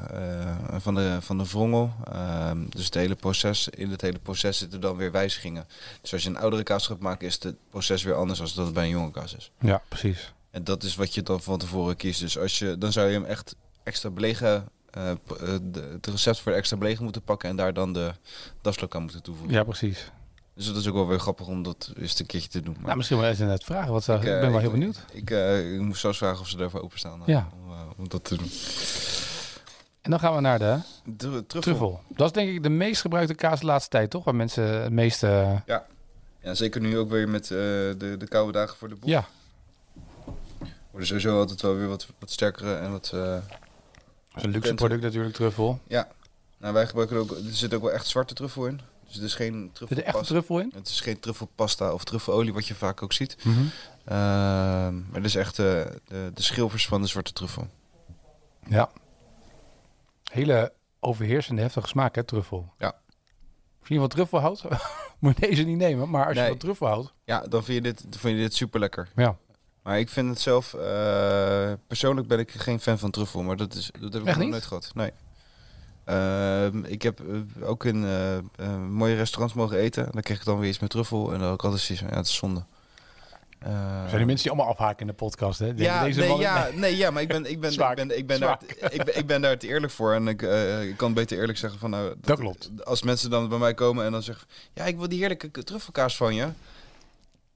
van 0.79 0.95
de, 0.95 1.19
van 1.21 1.39
de 1.39 1.45
wrongel... 1.45 1.93
ehm, 2.13 2.69
dus 2.69 2.85
het 2.85 2.95
hele 2.95 3.15
proces, 3.15 3.69
in 3.69 3.91
het 3.91 4.01
hele 4.01 4.19
proces 4.19 4.59
zitten 4.59 4.81
dan 4.81 4.97
weer 4.97 5.13
wijzigingen. 5.13 5.67
Dus 6.01 6.13
als 6.13 6.23
je 6.23 6.29
een 6.29 6.39
oudere 6.39 6.63
kaas 6.63 6.87
gaat 6.87 6.99
maken, 6.99 7.27
is 7.27 7.43
het 7.43 7.55
proces 7.71 8.03
weer 8.03 8.15
anders... 8.15 8.39
dan 8.39 8.49
dat 8.55 8.65
het 8.65 8.75
bij 8.75 8.85
een 8.85 8.91
jonge 8.91 9.11
kaas 9.11 9.35
is. 9.35 9.51
Ja, 9.61 9.83
precies. 9.89 10.33
En 10.51 10.65
dat 10.65 10.83
is 10.83 10.95
wat 10.95 11.15
je 11.15 11.23
dan 11.23 11.41
van 11.41 11.59
tevoren 11.59 11.97
kiest. 11.97 12.21
Dus 12.21 12.39
als 12.39 12.59
je, 12.59 12.79
dan 12.79 12.93
zou 12.93 13.07
je 13.07 13.13
hem 13.13 13.25
echt 13.25 13.55
extra 13.89 14.11
belegen, 14.11 14.69
de, 14.91 15.89
het 15.93 16.07
recept 16.07 16.41
voor 16.41 16.53
de 16.53 16.59
extra 16.59 16.77
belegen 16.77 17.03
moeten 17.05 17.23
pakken 17.23 17.49
en 17.49 17.57
daar 17.57 17.73
dan 17.73 17.93
de 17.93 18.13
daslook 18.61 18.95
aan 18.95 19.03
moeten 19.03 19.23
toevoegen. 19.23 19.55
Ja, 19.55 19.65
precies. 19.65 20.11
Dus 20.55 20.67
dat 20.67 20.77
is 20.77 20.87
ook 20.89 20.95
wel 20.95 21.07
weer 21.07 21.19
grappig 21.21 21.47
om 21.47 21.63
dat 21.63 21.93
eens 21.97 22.19
een 22.21 22.27
keertje 22.27 22.49
te 22.49 22.63
doen. 22.63 22.75
Maar 22.75 22.85
Nou, 22.85 22.97
misschien 22.97 23.19
wel 23.19 23.29
eens 23.29 23.39
net 23.39 23.65
vragen. 23.65 23.93
Wat 23.93 24.05
zou, 24.05 24.19
ik, 24.21 24.25
eh, 24.29 24.41
ben 24.41 24.51
wel 24.51 24.61
heel 24.61 24.71
benieuwd. 24.71 25.05
Ik, 25.13 25.31
ik 25.75 25.81
moest 25.81 26.01
zelfs 26.01 26.19
vragen 26.19 26.41
of 26.41 26.49
ze 26.49 26.59
ervoor 26.59 26.83
openstaan. 26.83 27.23
Ja. 27.27 27.49
Om, 27.67 27.73
om 27.97 28.09
dat 28.09 28.25
te 28.25 28.37
doen. 28.37 28.51
En 30.03 30.11
dan 30.11 30.21
gaan 30.21 30.35
we 30.35 30.41
naar 30.41 30.59
de 30.59 30.79
Tru- 31.17 31.47
truffel. 31.47 31.61
truffel. 31.61 32.01
Dat 32.09 32.27
is 32.27 32.33
denk 32.33 32.49
ik 32.51 32.63
de 32.63 32.69
meest 32.69 33.01
gebruikte 33.01 33.35
kaas 33.35 33.61
de 33.61 33.67
laatste 33.67 33.91
tijd, 33.91 34.11
toch? 34.11 34.25
Waar 34.25 34.35
mensen 34.35 34.83
het 34.83 34.93
meeste... 34.93 35.63
Ja, 35.67 36.55
zeker 36.55 36.81
nu 36.81 36.99
ook 36.99 37.11
weer 37.11 37.29
met 37.29 37.47
de, 37.47 38.15
de 38.19 38.29
koude 38.29 38.53
dagen 38.53 38.77
voor 38.77 38.89
de 38.89 38.95
boel. 38.95 39.09
Ja, 39.11 39.27
Worden 40.91 41.07
sowieso 41.09 41.39
altijd 41.39 41.63
wel 41.63 41.75
weer 41.77 41.89
wat, 41.89 42.07
wat 42.19 42.31
sterkere 42.31 42.75
en 42.75 42.91
wat... 42.91 43.13
is 44.39 44.45
een 44.45 44.51
luxe 44.51 44.75
product 44.75 45.03
natuurlijk, 45.03 45.35
truffel. 45.35 45.81
nou, 46.59 46.75
wij 46.75 46.87
gebruiken 46.87 47.17
ook... 47.17 47.31
Er 47.31 47.43
zit 47.51 47.75
ook 47.75 47.83
wel 47.83 47.93
echt 47.93 48.07
zwarte 48.07 48.35
truffel 48.35 48.67
in. 48.67 48.81
Dus 49.07 49.15
het 49.17 49.25
is 49.25 49.35
geen 49.35 49.55
Er 49.55 49.61
zit 49.63 49.81
echt 49.81 49.89
truffelpasta. 49.89 50.23
truffel 50.33 50.61
in? 50.61 50.73
Het 50.75 50.89
is 50.89 51.01
geen 51.01 51.21
truffelpasta 51.21 51.93
of 51.93 52.05
truffelolie 52.05 52.53
wat 52.53 52.67
je 52.67 52.75
vaak 52.75 53.03
ook 53.03 53.13
ziet. 53.13 53.37
Mhm. 53.45 53.59
Ehm, 54.05 54.95
maar 54.95 55.13
dit 55.21 55.25
is 55.25 55.35
echt 55.35 55.59
eh, 55.59 55.65
de, 56.05 56.31
de 56.35 56.43
schilfers 56.43 56.87
van 56.87 57.01
de 57.03 57.07
zwarte 57.09 57.33
truffel. 57.33 57.67
Ja. 58.69 58.91
Hele 60.33 60.73
overheersende, 61.01 61.63
heftige 61.63 61.87
smaak, 61.89 62.15
hè, 62.15 62.25
truffel. 62.25 62.73
Ja. 62.79 62.95
Als 63.81 63.89
je 63.89 63.99
van 63.99 64.09
truffel 64.09 64.41
houdt, 64.41 64.63
moet 65.19 65.39
je 65.39 65.47
deze 65.49 65.63
niet 65.63 65.77
nemen. 65.77 66.11
Maar 66.11 66.27
als 66.27 66.37
je 66.37 66.47
van 66.47 66.57
truffel 66.57 66.87
houdt... 66.87 67.13
Ja, 67.25 67.41
dan 67.41 67.65
vind 67.65 67.85
je 67.85 67.93
dit, 67.93 68.05
vind 68.11 68.37
je 68.37 68.43
dit 68.43 68.55
super 68.55 68.81
lekker. 68.81 69.09
Ja. 69.17 69.37
Maar 69.89 69.99
ik 69.99 70.09
vind 70.09 70.29
het 70.29 70.41
zelf, 70.41 70.75
eh, 70.75 71.73
persoonlijk 71.87 72.29
ben 72.29 72.39
ik 72.39 72.51
geen 72.51 72.81
fan 72.81 72.99
van 72.99 73.11
truffel, 73.11 73.43
maar 73.43 73.57
dat, 73.57 73.75
is, 73.75 73.91
dat 74.01 74.13
heb 74.13 74.23
ik 74.23 74.37
nog 74.37 74.49
nooit 74.49 74.65
gehad. 74.65 74.91
Nee. 74.95 75.11
Ehm, 76.05 76.85
ik 76.85 77.03
heb 77.03 77.21
eh, 77.21 77.69
ook 77.69 77.85
in 77.85 78.05
eh, 78.57 78.77
mooie 78.77 79.15
restaurants 79.15 79.55
mogen 79.55 79.79
eten. 79.79 80.05
En 80.05 80.11
dan 80.13 80.23
kreeg 80.23 80.39
ik 80.39 80.45
dan 80.45 80.59
weer 80.59 80.69
iets 80.69 80.79
met 80.79 80.91
truffel. 80.91 81.33
En 81.33 81.39
dan 81.39 81.53
ik 81.53 81.65
altijd 81.65 81.83
zoiets 81.83 82.05
ja, 82.05 82.17
het 82.17 82.27
is 82.27 82.35
zonde. 82.35 82.65
Eh, 83.59 83.71
zijn 84.05 84.17
die 84.17 84.27
mensen 84.27 84.49
die 84.49 84.51
allemaal 84.51 84.73
afhaken 84.73 85.01
in 85.01 85.07
de 85.07 85.13
podcast, 85.13 85.59
hè? 85.59 85.75
Die 85.75 85.85
ja, 85.85 86.03
nee, 86.03 86.37
ja, 86.37 86.69
nee, 86.75 86.97
ja, 86.97 87.11
maar 87.11 87.23
ik 87.23 87.29
ben, 87.29 87.51
ik 87.51 87.61
ben, 87.61 87.73
ik 87.73 87.95
ben, 87.95 88.19
ik 88.19 88.27
ben, 88.27 88.41
daar, 88.41 88.59
ik, 88.91 89.05
ben, 89.05 89.19
ik 89.19 89.27
ben 89.27 89.41
daar 89.41 89.59
te 89.59 89.67
eerlijk 89.67 89.93
voor. 89.93 90.15
En 90.15 90.29
ik, 90.29 90.43
ik 90.83 90.97
kan 90.97 91.15
beter 91.15 91.39
eerlijk 91.39 91.59
zeggen 91.59 91.79
van 91.79 91.91
nou... 91.91 92.15
Dat 92.21 92.39
klopt. 92.39 92.71
Als 92.85 93.03
mensen 93.03 93.31
dan 93.31 93.49
bij 93.49 93.59
mij 93.59 93.75
komen 93.75 94.05
en 94.05 94.13
dan 94.13 94.23
zeggen... 94.23 94.49
Ja, 94.73 94.85
ik 94.85 94.97
wil 94.97 95.09
die 95.09 95.19
heerlijke 95.19 95.65
truffelkaas 95.65 96.17
van 96.17 96.35
je. 96.35 96.49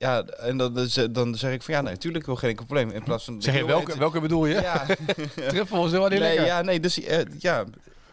Ja, 0.02 0.22
en 0.24 0.56
dan, 0.56 0.88
dan 1.10 1.34
zeg- 1.34 1.52
ik 1.52 1.62
van 1.62 1.74
ja, 1.74 1.80
nee, 1.80 1.92
natuurlijk 1.92 2.26
wil 2.26 2.36
geen 2.36 2.54
probleem. 2.54 2.90
In 2.90 3.02
plaats 3.02 3.24
van... 3.24 3.42
Zeg 3.42 3.54
je, 3.56 3.64
welke, 3.64 3.98
welke 3.98 4.20
bedoel 4.20 4.46
je? 4.46 4.54
Ja, 4.60 4.86
Truffel 5.48 5.84
is 5.86 5.90
heel 5.90 6.00
niet 6.00 6.10
nee, 6.10 6.18
lekker. 6.20 6.44
ja, 6.44 6.62
nee, 6.62 6.80
dus 6.80 7.00
eh, 7.00 7.18
ja, 7.38 7.64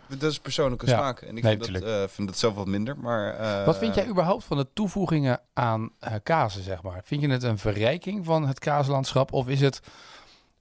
dat 0.08 0.32
is 0.32 0.40
persoonlijke 0.40 0.86
Ja. 0.88 0.98
smaak. 0.98 1.22
En 1.22 1.38
ik 1.38 1.44
Nee, 1.44 1.58
vind, 1.60 1.74
dat, 1.74 1.84
eh, 1.84 2.04
vind 2.08 2.28
dat 2.28 2.38
zelf 2.38 2.54
wat 2.56 2.68
minder, 2.68 2.98
maar... 2.98 3.34
eh, 3.36 3.66
Wat 3.66 3.78
vind 3.78 3.96
jij 3.96 4.08
überhaupt 4.08 4.44
van 4.44 4.58
de 4.58 4.68
toevoegingen 4.74 5.40
aan 5.54 5.92
kazen, 6.24 6.64
zeg 6.64 6.82
maar? 6.82 7.02
Vind 7.04 7.22
je 7.22 7.30
het 7.30 7.44
een 7.44 7.58
verrijking 7.58 8.26
van 8.26 8.48
het 8.48 8.60
kaaslandschap? 8.60 9.34
Of 9.34 9.48
is 9.48 9.62
het 9.62 9.80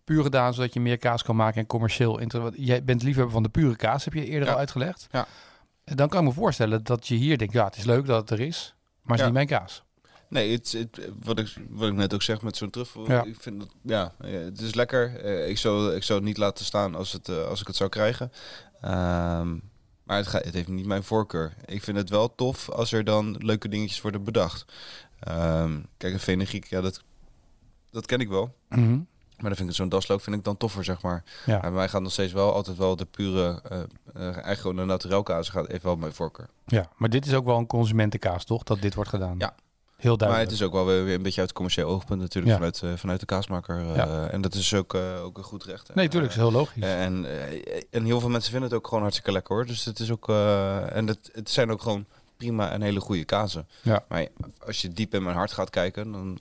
puur 0.05 0.23
gedaan 0.23 0.55
zodat 0.55 0.73
je 0.75 0.81
meer 0.81 0.99
kaas 0.99 1.23
kan 1.23 1.37
maken 1.37 1.61
en 1.61 1.67
commercieel... 1.67 2.21
Jij 2.55 2.85
bent 2.85 3.03
liefhebber 3.03 3.33
van 3.33 3.43
de 3.43 3.49
pure 3.49 3.77
kaas, 3.77 4.05
heb 4.05 4.15
je 4.15 4.25
eerder 4.25 4.47
Ja. 4.49 4.53
al 4.55 4.59
uitgelegd. 4.59 5.07
Ja. 5.11 5.27
Dan 5.85 6.09
kan 6.09 6.21
ik 6.21 6.27
me 6.29 6.33
voorstellen 6.35 6.85
dat 6.85 7.07
je 7.09 7.15
hier 7.15 7.39
denkt... 7.39 7.53
ja, 7.53 7.65
het 7.65 7.77
is 7.77 7.85
leuk 7.85 8.07
dat 8.07 8.21
het 8.21 8.39
er 8.39 8.47
is, 8.47 8.75
maar 9.03 9.11
het 9.19 9.19
is 9.19 9.25
niet 9.25 9.35
mijn 9.49 9.61
kaas. 9.61 9.83
Nee, 10.29 10.53
het, 10.53 10.73
het, 10.73 11.09
wat, 11.23 11.39
ik, 11.39 11.55
wat 11.69 11.89
ik 11.89 11.95
net 11.95 12.15
ook 12.15 12.23
zeg 12.23 12.43
met 12.43 12.57
zo'n 12.57 12.71
truffel, 12.71 13.11
Ja. 13.11 13.25
ik 13.25 13.37
vind 13.41 13.61
dat, 13.61 13.69
ja, 13.83 14.13
eh, 14.21 14.33
het 14.33 14.61
is 14.61 14.75
lekker. 14.75 15.17
Eh, 15.17 15.49
ik, 15.49 15.59
zou, 15.59 15.95
ik 15.95 16.03
zou 16.03 16.19
het 16.19 16.29
niet 16.29 16.37
laten 16.37 16.65
staan 16.65 16.95
als, 16.95 17.13
het, 17.13 17.29
eh, 17.29 17.47
als 17.47 17.61
ik 17.61 17.67
het 17.67 17.77
zou 17.77 17.91
krijgen. 17.91 18.33
Ehm, 18.81 19.57
maar 20.05 20.17
het, 20.17 20.27
gaat, 20.27 20.45
het 20.45 20.55
heeft 20.55 20.69
niet 20.69 20.87
mijn 20.87 21.03
voorkeur. 21.03 21.55
Ik 21.65 21.83
vind 21.83 21.97
het 21.97 22.11
wel 22.11 22.35
tof 22.35 22.71
als 22.71 22.93
er 22.93 23.05
dan 23.05 23.37
leuke 23.39 23.69
dingetjes 23.69 24.01
worden 24.01 24.25
bedacht. 24.25 24.65
Ehm, 25.21 25.81
kijk, 25.97 26.13
een 26.13 26.21
fenugreek, 26.21 26.65
ja, 26.67 26.81
dat, 26.81 27.03
dat 27.91 28.07
ken 28.07 28.21
ik 28.21 28.29
wel. 28.29 28.55
Mhm. 28.69 28.99
Maar 29.37 29.49
dan 29.49 29.57
vind 29.57 29.69
ik 29.69 29.75
zo'n 29.75 29.89
daslook 29.89 30.21
vind 30.21 30.37
ik 30.37 30.45
dan 30.45 30.57
toffer, 30.57 30.85
zeg 30.85 31.03
maar. 31.03 31.25
Ja. 31.47 31.61
Bij 31.61 31.71
mij 31.71 31.89
gaat 31.89 32.03
nog 32.03 32.13
steeds 32.13 32.33
wel 32.33 32.53
altijd 32.55 32.77
wel 32.77 32.97
de 32.97 33.05
pure, 33.05 33.61
eigenlijk 34.15 34.59
gewoon 34.61 34.77
de 34.77 34.85
naturel 34.85 35.23
kaas 35.23 35.49
gaat 35.49 35.69
even 35.69 35.85
wel 35.87 35.97
mijn 35.97 36.13
voorkeur. 36.13 36.49
ja, 36.67 36.89
maar 36.97 37.09
dit 37.09 37.27
is 37.27 37.35
ook 37.35 37.45
wel 37.45 37.59
een 37.59 37.67
consumentenkaas, 37.67 38.45
toch? 38.45 38.63
Dat 38.63 38.81
dit 38.83 38.95
wordt 38.95 39.11
gedaan. 39.11 39.35
Ja. 39.39 39.55
Heel 39.99 40.11
Maar 40.11 40.19
duidelijk. 40.19 40.51
het 40.51 40.61
is 40.61 40.67
ook 40.67 40.73
wel 40.73 40.85
weer, 40.87 41.15
een 41.15 41.23
beetje 41.23 41.39
uit 41.41 41.49
het 41.49 41.53
commercieel 41.53 41.89
oogpunt 41.89 42.21
natuurlijk 42.21 42.47
Ja. 42.47 42.55
vanuit, 42.55 42.83
eh, 42.83 42.91
vanuit 43.01 43.21
de 43.21 43.27
kaasmaker. 43.27 43.79
eh, 43.79 43.97
Ja. 43.97 44.27
En 44.29 44.41
dat 44.41 44.55
is 44.55 44.75
ook, 44.75 44.95
eh, 44.95 45.25
ook 45.25 45.39
een 45.39 45.45
goed 45.45 45.65
recht. 45.65 45.95
Nee, 45.95 46.09
tuurlijk, 46.09 46.33
is 46.33 46.39
heel 46.39 46.53
logisch. 46.53 46.83
En, 46.83 47.27
en 47.91 48.05
heel 48.05 48.21
veel 48.21 48.29
mensen 48.29 48.51
vinden 48.51 48.69
het 48.69 48.79
ook 48.79 48.87
gewoon 48.87 49.01
hartstikke 49.03 49.33
lekker 49.33 49.55
hoor. 49.55 49.67
Dus 49.67 49.85
het 49.85 49.99
is 49.99 50.11
ook. 50.11 50.29
en 50.29 51.07
het, 51.07 51.31
het 51.33 51.51
zijn 51.51 51.71
ook 51.71 51.83
gewoon 51.83 52.05
prima 52.37 52.71
en 52.71 52.83
hele 52.83 53.01
goede 53.01 53.25
kazen. 53.25 53.67
Ja. 53.83 54.05
Maar 54.09 54.27
als 54.67 54.81
je 54.81 54.89
diep 54.89 55.15
in 55.15 55.23
mijn 55.23 55.37
hart 55.37 55.53
gaat 55.53 55.71
kijken, 55.71 56.13
dan 56.13 56.39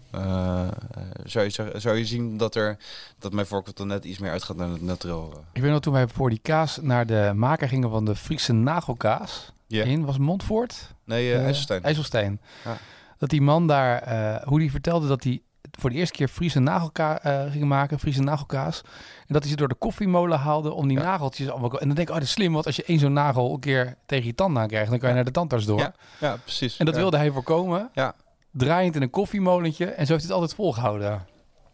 zou, 1.24 1.46
je, 1.46 1.72
zou 1.76 1.98
je 1.98 2.06
zien 2.06 2.38
dat, 2.38 2.56
er, 2.56 2.78
dat 3.20 3.34
mijn 3.34 3.48
voorkeur 3.48 3.86
net 3.86 4.06
iets 4.06 4.20
meer 4.20 4.32
uitgaat 4.32 4.58
naar 4.58 4.70
het 4.70 4.82
naturel. 4.82 5.44
Ik 5.54 5.62
weet 5.62 5.72
nog 5.72 5.82
toen 5.82 5.94
wij 5.94 6.08
voor 6.08 6.30
die 6.30 6.40
kaas 6.42 6.78
naar 6.82 7.06
de 7.06 7.32
maker 7.36 7.68
gingen 7.68 7.90
van 7.90 8.06
de 8.06 8.16
Friese 8.16 8.54
nagelkaas. 8.54 9.52
Ja. 9.68 9.84
In 9.84 10.06
was 10.06 10.18
Montfort? 10.18 10.94
Nee, 11.04 11.30
uh, 11.34 11.44
IJsselstein. 11.44 11.84
IJsselstein. 11.84 12.40
Ja. 12.64 12.78
Dat 13.18 13.30
die 13.30 13.42
man 13.42 13.68
daar, 13.68 14.02
eh, 14.02 14.48
hoe 14.48 14.60
die 14.60 14.72
vertelde 14.72 15.08
dat 15.08 15.24
hij 15.24 15.42
voor 15.80 15.90
de 15.90 15.96
eerste 15.96 16.16
keer 16.16 16.28
Friese 16.28 16.60
nagelkaas 16.60 17.20
ging 17.52 17.64
maken, 17.66 18.00
Friese 18.00 18.22
nagelkaas. 18.22 18.82
En 19.28 19.34
dat 19.34 19.42
hij 19.42 19.52
ze 19.52 19.58
door 19.58 19.68
de 19.68 19.76
koffiemolen 19.76 20.40
haalde 20.40 20.72
om 20.74 20.88
die 20.88 20.98
Ja. 20.98 21.04
nageltjes 21.04 21.50
allemaal... 21.50 21.72
En 21.80 21.88
dan 21.88 21.96
denk 21.96 22.08
ik, 22.08 22.10
oh, 22.10 22.14
dat 22.20 22.24
is 22.28 22.32
slim, 22.34 22.54
want 22.54 22.66
als 22.66 22.76
je 22.76 22.84
één 22.84 23.00
zo'n 23.00 23.14
nagel 23.14 23.54
een 23.54 23.60
keer 23.60 23.96
tegen 24.06 24.26
je 24.26 24.36
tand 24.36 24.58
aan 24.58 24.68
krijgt, 24.68 24.90
dan 24.90 25.00
kan 25.00 25.10
je 25.10 25.16
Ja. 25.16 25.22
naar 25.22 25.32
de 25.34 25.40
tandarts 25.40 25.66
door. 25.66 25.80
Ja, 25.80 25.94
Ja, 26.20 26.36
precies. 26.44 26.78
En 26.78 26.86
dat 26.86 26.94
Ja. 26.96 27.02
wilde 27.02 27.18
hij 27.18 27.32
voorkomen. 27.32 27.90
Ja. 27.94 28.16
Draaiend 28.52 28.96
in 28.96 29.02
een 29.02 29.10
koffiemolentje. 29.10 29.86
En 29.86 29.92
zo 29.92 29.96
heeft 29.96 30.10
hij 30.10 30.20
het 30.22 30.32
altijd 30.32 30.54
volgehouden. 30.54 31.26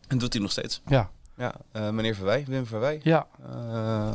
En 0.08 0.18
doet 0.18 0.34
hij 0.34 0.42
nog 0.42 0.52
steeds. 0.52 0.82
Ja, 0.88 1.10
Ja, 1.38 1.54
eh, 1.72 1.90
meneer 1.90 2.16
Verwij, 2.16 2.44
Wim 2.48 2.66
Verwij. 2.66 3.00
ja, 3.04 3.28
Eh, 3.50 4.12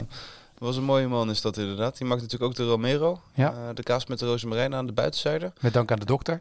was 0.59 0.77
een 0.77 0.85
mooie 0.85 1.09
man 1.09 1.31
is 1.31 1.41
dat 1.41 1.57
inderdaad. 1.57 1.99
Die 1.99 2.07
maakt 2.07 2.21
natuurlijk 2.23 2.51
ook 2.51 2.57
de 2.57 2.65
Romero. 2.65 3.21
Ja. 3.35 3.51
Eh, 3.53 3.57
de 3.75 3.83
kaas 3.83 4.07
met 4.07 4.19
de 4.19 4.27
rozemarijn 4.27 4.75
aan 4.75 4.87
de 4.87 4.93
buitenzijde. 4.93 5.53
met 5.61 5.73
dank 5.73 5.91
aan 5.93 5.99
de 5.99 6.05
dokter. 6.05 6.41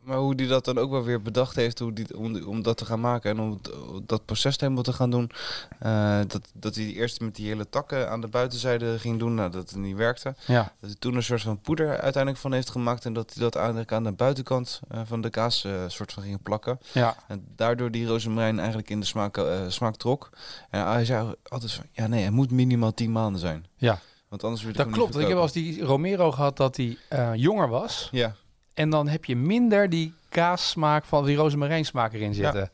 Maar 0.00 0.18
hoe 0.18 0.34
die 0.34 0.46
dat 0.46 0.64
dan 0.64 0.78
ook 0.78 0.90
wel 0.90 1.02
weer 1.04 1.22
bedacht 1.22 1.56
heeft 1.56 1.78
hoe 1.78 1.92
die, 1.92 2.16
om, 2.16 2.44
om 2.44 2.62
dat 2.62 2.76
te 2.76 2.84
gaan 2.84 3.00
maken 3.00 3.30
en 3.30 3.40
om 3.40 3.60
dat 4.06 4.24
proces 4.24 4.56
helemaal 4.60 4.82
te 4.82 4.92
gaan 4.92 5.10
doen. 5.10 5.30
Eh, 5.78 6.18
dat, 6.26 6.40
dat 6.52 6.74
hij 6.74 6.84
eerst 6.84 7.20
met 7.20 7.36
die 7.36 7.46
hele 7.46 7.68
takken 7.68 8.10
aan 8.10 8.20
de 8.20 8.26
buitenzijde 8.28 8.98
ging 8.98 9.18
doen, 9.18 9.34
nou, 9.34 9.50
dat 9.50 9.70
het 9.70 9.78
niet 9.78 9.96
werkte. 9.96 10.34
Ja, 10.46 10.62
Dat 10.80 10.90
hij 10.90 10.98
toen 10.98 11.14
een 11.14 11.22
soort 11.22 11.42
van 11.42 11.60
poeder 11.60 11.88
uiteindelijk 11.88 12.42
van 12.42 12.52
heeft 12.52 12.70
gemaakt 12.70 13.04
en 13.04 13.12
dat 13.12 13.32
hij 13.34 13.42
dat 13.42 13.54
eigenlijk 13.56 13.92
aan 13.92 14.04
de 14.04 14.12
buitenkant 14.12 14.80
eh, 14.88 15.00
van 15.04 15.20
de 15.20 15.30
kaas 15.30 15.64
eh, 15.64 15.72
soort 15.86 16.12
van 16.12 16.22
ging 16.22 16.42
plakken. 16.42 16.80
ja. 16.92 17.16
En 17.28 17.44
daardoor 17.56 17.90
die 17.90 18.06
rozemarijn 18.06 18.58
eigenlijk 18.58 18.90
in 18.90 19.00
de 19.00 19.06
smaak, 19.06 19.40
smaak 19.68 19.96
trok. 19.96 20.30
En 20.70 20.86
hij 20.86 21.04
zei 21.04 21.34
altijd 21.48 21.72
van, 21.72 21.84
ja 21.92 22.06
nee, 22.06 22.24
het 22.24 22.32
moet 22.32 22.50
minimaal 22.50 22.94
10 22.94 23.12
maanden 23.12 23.40
zijn. 23.40 23.66
Ja. 23.76 23.98
Want 24.28 24.44
anders 24.44 24.62
wordt 24.62 24.76
Dat 24.76 24.90
klopt. 24.90 25.18
Ik 25.18 25.28
heb 25.28 25.38
eens 25.38 25.52
die 25.52 25.82
Romero 25.82 26.32
gehad 26.32 26.56
dat 26.56 26.76
hij 26.76 26.96
jonger 27.34 27.68
was. 27.68 28.08
Ja, 28.12 28.34
En 28.80 28.90
dan 28.90 29.08
heb 29.08 29.24
je 29.24 29.36
minder 29.36 29.88
die 29.88 30.14
kaassmaak 30.28 31.04
van 31.04 31.24
die 31.24 31.36
rozemarijnsmaak 31.36 32.12
erin 32.12 32.34
zitten. 32.34 32.70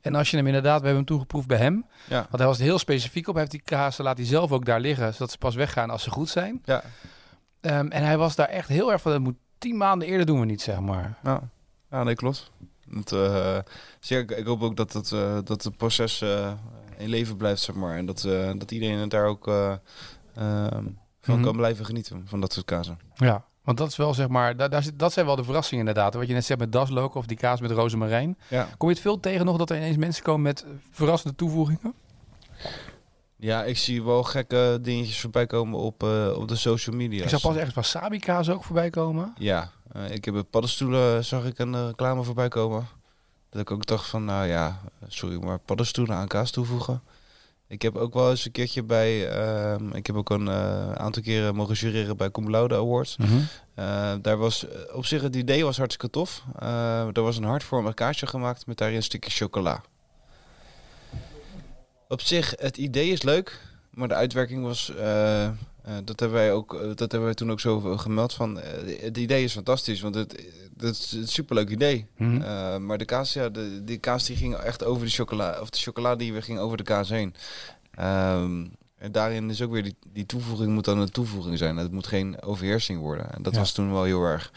En 0.00 0.14
als 0.14 0.30
je 0.30 0.36
hem 0.36 0.46
inderdaad, 0.46 0.80
we 0.80 0.86
hebben 0.86 0.96
hem 0.96 1.04
toegeproefd 1.04 1.46
bij 1.46 1.58
hem. 1.58 1.84
ja, 2.08 2.16
Want 2.16 2.38
hij 2.38 2.46
was 2.46 2.58
heel 2.58 2.78
specifiek 2.78 3.26
op. 3.28 3.32
Hij 3.34 3.42
heeft 3.42 3.54
die 3.54 3.62
kaas, 3.76 3.98
laat 3.98 4.16
hij 4.16 4.26
zelf 4.26 4.52
ook 4.52 4.64
daar 4.64 4.80
liggen. 4.80 5.12
Zodat 5.12 5.30
ze 5.30 5.38
pas 5.38 5.54
weggaan 5.54 5.90
als 5.90 6.02
ze 6.02 6.10
goed 6.10 6.28
zijn. 6.28 6.62
ja. 6.64 6.82
Ehm, 7.60 7.86
en 7.88 8.02
hij 8.04 8.16
was 8.18 8.34
daar 8.36 8.48
echt 8.48 8.68
heel 8.68 8.92
erg 8.92 9.02
van, 9.02 9.12
dat 9.12 9.20
moet 9.20 9.34
tien 9.58 9.76
maanden 9.76 10.08
eerder 10.08 10.26
doen 10.26 10.40
we 10.40 10.46
niet, 10.46 10.62
zeg 10.62 10.80
maar. 10.80 11.18
Ja, 11.22 11.40
ja 11.90 12.02
nee, 12.02 12.14
klopt. 12.14 12.50
Het, 12.90 13.12
eh, 13.12 13.58
dus 14.00 14.08
ja, 14.08 14.18
ik, 14.18 14.30
ik 14.30 14.46
hoop 14.46 14.62
ook 14.62 14.76
dat 14.76 14.92
het, 14.92 15.12
eh, 15.12 15.38
dat 15.44 15.64
het 15.64 15.76
proces 15.76 16.20
eh, 16.20 16.52
in 16.98 17.08
leven 17.08 17.36
blijft, 17.36 17.62
zeg 17.62 17.74
maar. 17.74 17.96
En 17.96 18.06
dat, 18.06 18.20
dat 18.56 18.70
iedereen 18.70 18.98
het 18.98 19.10
daar 19.10 19.26
ook 19.26 19.48
eh, 19.48 19.72
ehm, 20.34 20.84
van 21.20 21.34
Mhm. 21.34 21.42
kan 21.42 21.56
blijven 21.56 21.84
genieten, 21.84 22.22
van 22.26 22.40
dat 22.40 22.52
soort 22.52 22.66
kazen. 22.66 22.98
Ja, 23.14 23.44
want 23.64 23.78
dat 23.78 23.88
is 23.88 23.96
wel, 23.96 24.14
zeg 24.14 24.28
maar, 24.28 24.56
daar, 24.56 24.70
daar 24.70 24.82
zit, 24.82 24.98
dat 24.98 25.12
zijn 25.12 25.26
wel 25.26 25.36
de 25.36 25.44
verrassingen 25.44 25.86
inderdaad. 25.86 26.14
Wat 26.14 26.26
je 26.26 26.32
net 26.32 26.44
zegt 26.44 26.60
met 26.60 26.72
daslook 26.72 27.14
of 27.14 27.26
die 27.26 27.36
kaas 27.36 27.60
met 27.60 27.70
rozemarijn. 27.70 28.38
Ja. 28.48 28.68
Kom 28.76 28.88
je 28.88 28.94
het 28.94 29.02
veel 29.02 29.20
tegen 29.20 29.46
nog 29.46 29.56
dat 29.56 29.70
er 29.70 29.76
ineens 29.76 29.96
mensen 29.96 30.22
komen 30.22 30.42
met 30.42 30.66
verrassende 30.90 31.36
toevoegingen? 31.36 31.94
ja, 33.44 33.64
ik 33.64 33.78
zie 33.78 34.02
wel 34.02 34.22
gekke 34.22 34.78
dingetjes 34.82 35.20
voorbij 35.20 35.46
komen 35.46 35.78
op, 35.78 36.02
eh, 36.02 36.32
op 36.36 36.48
de 36.48 36.56
social 36.56 36.96
media. 36.96 37.22
Ik 37.22 37.28
zag 37.28 37.40
pas 37.40 37.56
ergens 37.56 37.74
wasabi 37.74 38.18
kaas 38.18 38.50
ook 38.50 38.64
voorbij 38.64 38.90
komen. 38.90 39.34
Ja, 39.38 39.70
eh, 39.92 40.10
ik 40.10 40.24
heb 40.24 40.44
paddenstoelen, 40.50 41.24
zag 41.24 41.44
ik 41.44 41.58
een 41.58 41.74
eh, 41.74 41.86
reclame 41.86 42.22
voorbij 42.22 42.48
komen. 42.48 42.86
Dat 43.50 43.60
ik 43.60 43.70
ook 43.70 43.86
dacht 43.86 44.06
van, 44.06 44.24
nou 44.24 44.46
ja, 44.46 44.80
sorry, 45.08 45.44
maar 45.44 45.58
paddenstoelen 45.58 46.16
aan 46.16 46.28
kaas 46.28 46.50
toevoegen. 46.50 47.02
Ik 47.74 47.82
heb 47.82 47.96
ook 47.96 48.14
wel 48.14 48.30
eens 48.30 48.44
een 48.44 48.52
keertje 48.52 48.82
bij, 48.82 49.28
ehm, 49.28 49.92
ik 49.92 50.06
heb 50.06 50.16
ook 50.16 50.30
een 50.30 50.48
eh, 50.48 50.92
aantal 50.92 51.22
keren 51.22 51.54
mogen 51.54 51.74
jureren 51.74 52.16
bij 52.16 52.30
Cum 52.30 52.50
Laude 52.50 52.74
Awards. 52.74 53.16
Eh, 53.74 54.14
daar 54.22 54.36
was 54.36 54.68
eh, 54.68 54.96
op 54.96 55.06
zich 55.06 55.22
het 55.22 55.36
idee 55.36 55.64
was 55.64 55.76
hartstikke 55.76 56.10
tof. 56.10 56.44
Er 57.14 57.22
was 57.22 57.36
een 57.36 57.44
hartvormig 57.44 57.94
kaasje 57.94 58.26
gemaakt 58.26 58.66
met 58.66 58.76
daarin 58.76 58.96
een 58.96 59.02
stukje 59.02 59.30
chocola. 59.30 59.82
Op 62.08 62.20
zich, 62.20 62.54
het 62.56 62.76
idee 62.76 63.10
is 63.10 63.22
leuk, 63.22 63.60
maar 63.90 64.08
de 64.08 64.14
uitwerking 64.14 64.62
was. 64.62 64.92
Eh, 65.84 65.94
dat, 66.04 66.20
hebben 66.20 66.38
wij 66.38 66.52
ook, 66.52 66.74
eh, 66.74 66.80
dat 66.80 66.98
hebben 66.98 67.24
wij 67.24 67.34
toen 67.34 67.50
ook 67.50 67.60
zo 67.60 67.80
gemeld 67.96 68.32
van. 68.34 68.60
eh, 68.60 69.02
het 69.02 69.16
idee 69.16 69.44
is 69.44 69.52
fantastisch, 69.52 70.00
want 70.00 70.14
het, 70.14 70.32
het 70.76 70.96
is 70.96 71.12
een 71.12 71.28
superleuk 71.28 71.68
idee. 71.70 72.06
Mhm. 72.16 72.86
Maar 72.86 72.98
de 72.98 73.04
kaas, 73.04 73.32
ja, 73.32 73.48
de, 73.48 73.80
die 73.84 73.98
kaas 73.98 74.24
die 74.24 74.36
ging 74.36 74.54
echt 74.54 74.84
over 74.84 75.04
de 75.06 75.12
chocola, 75.12 75.58
of 75.60 75.70
de 75.70 75.78
chocola 75.78 76.16
die 76.16 76.32
weer 76.32 76.42
ging 76.42 76.58
over 76.58 76.76
de 76.76 76.82
kaas 76.82 77.08
heen. 77.08 77.34
Ehm, 77.94 78.64
en 78.98 79.12
daarin 79.12 79.50
is 79.50 79.62
ook 79.62 79.72
weer 79.72 79.82
die, 79.82 79.96
die 80.12 80.26
toevoeging 80.26 80.72
moet 80.72 80.84
dan 80.84 80.98
een 80.98 81.10
toevoeging 81.10 81.58
zijn. 81.58 81.76
Het 81.76 81.92
moet 81.92 82.06
geen 82.06 82.42
overheersing 82.42 83.00
worden. 83.00 83.32
En 83.34 83.42
dat 83.42 83.52
Ja. 83.52 83.58
was 83.58 83.72
toen 83.72 83.92
wel 83.92 84.04
heel 84.04 84.22
erg. 84.24 84.52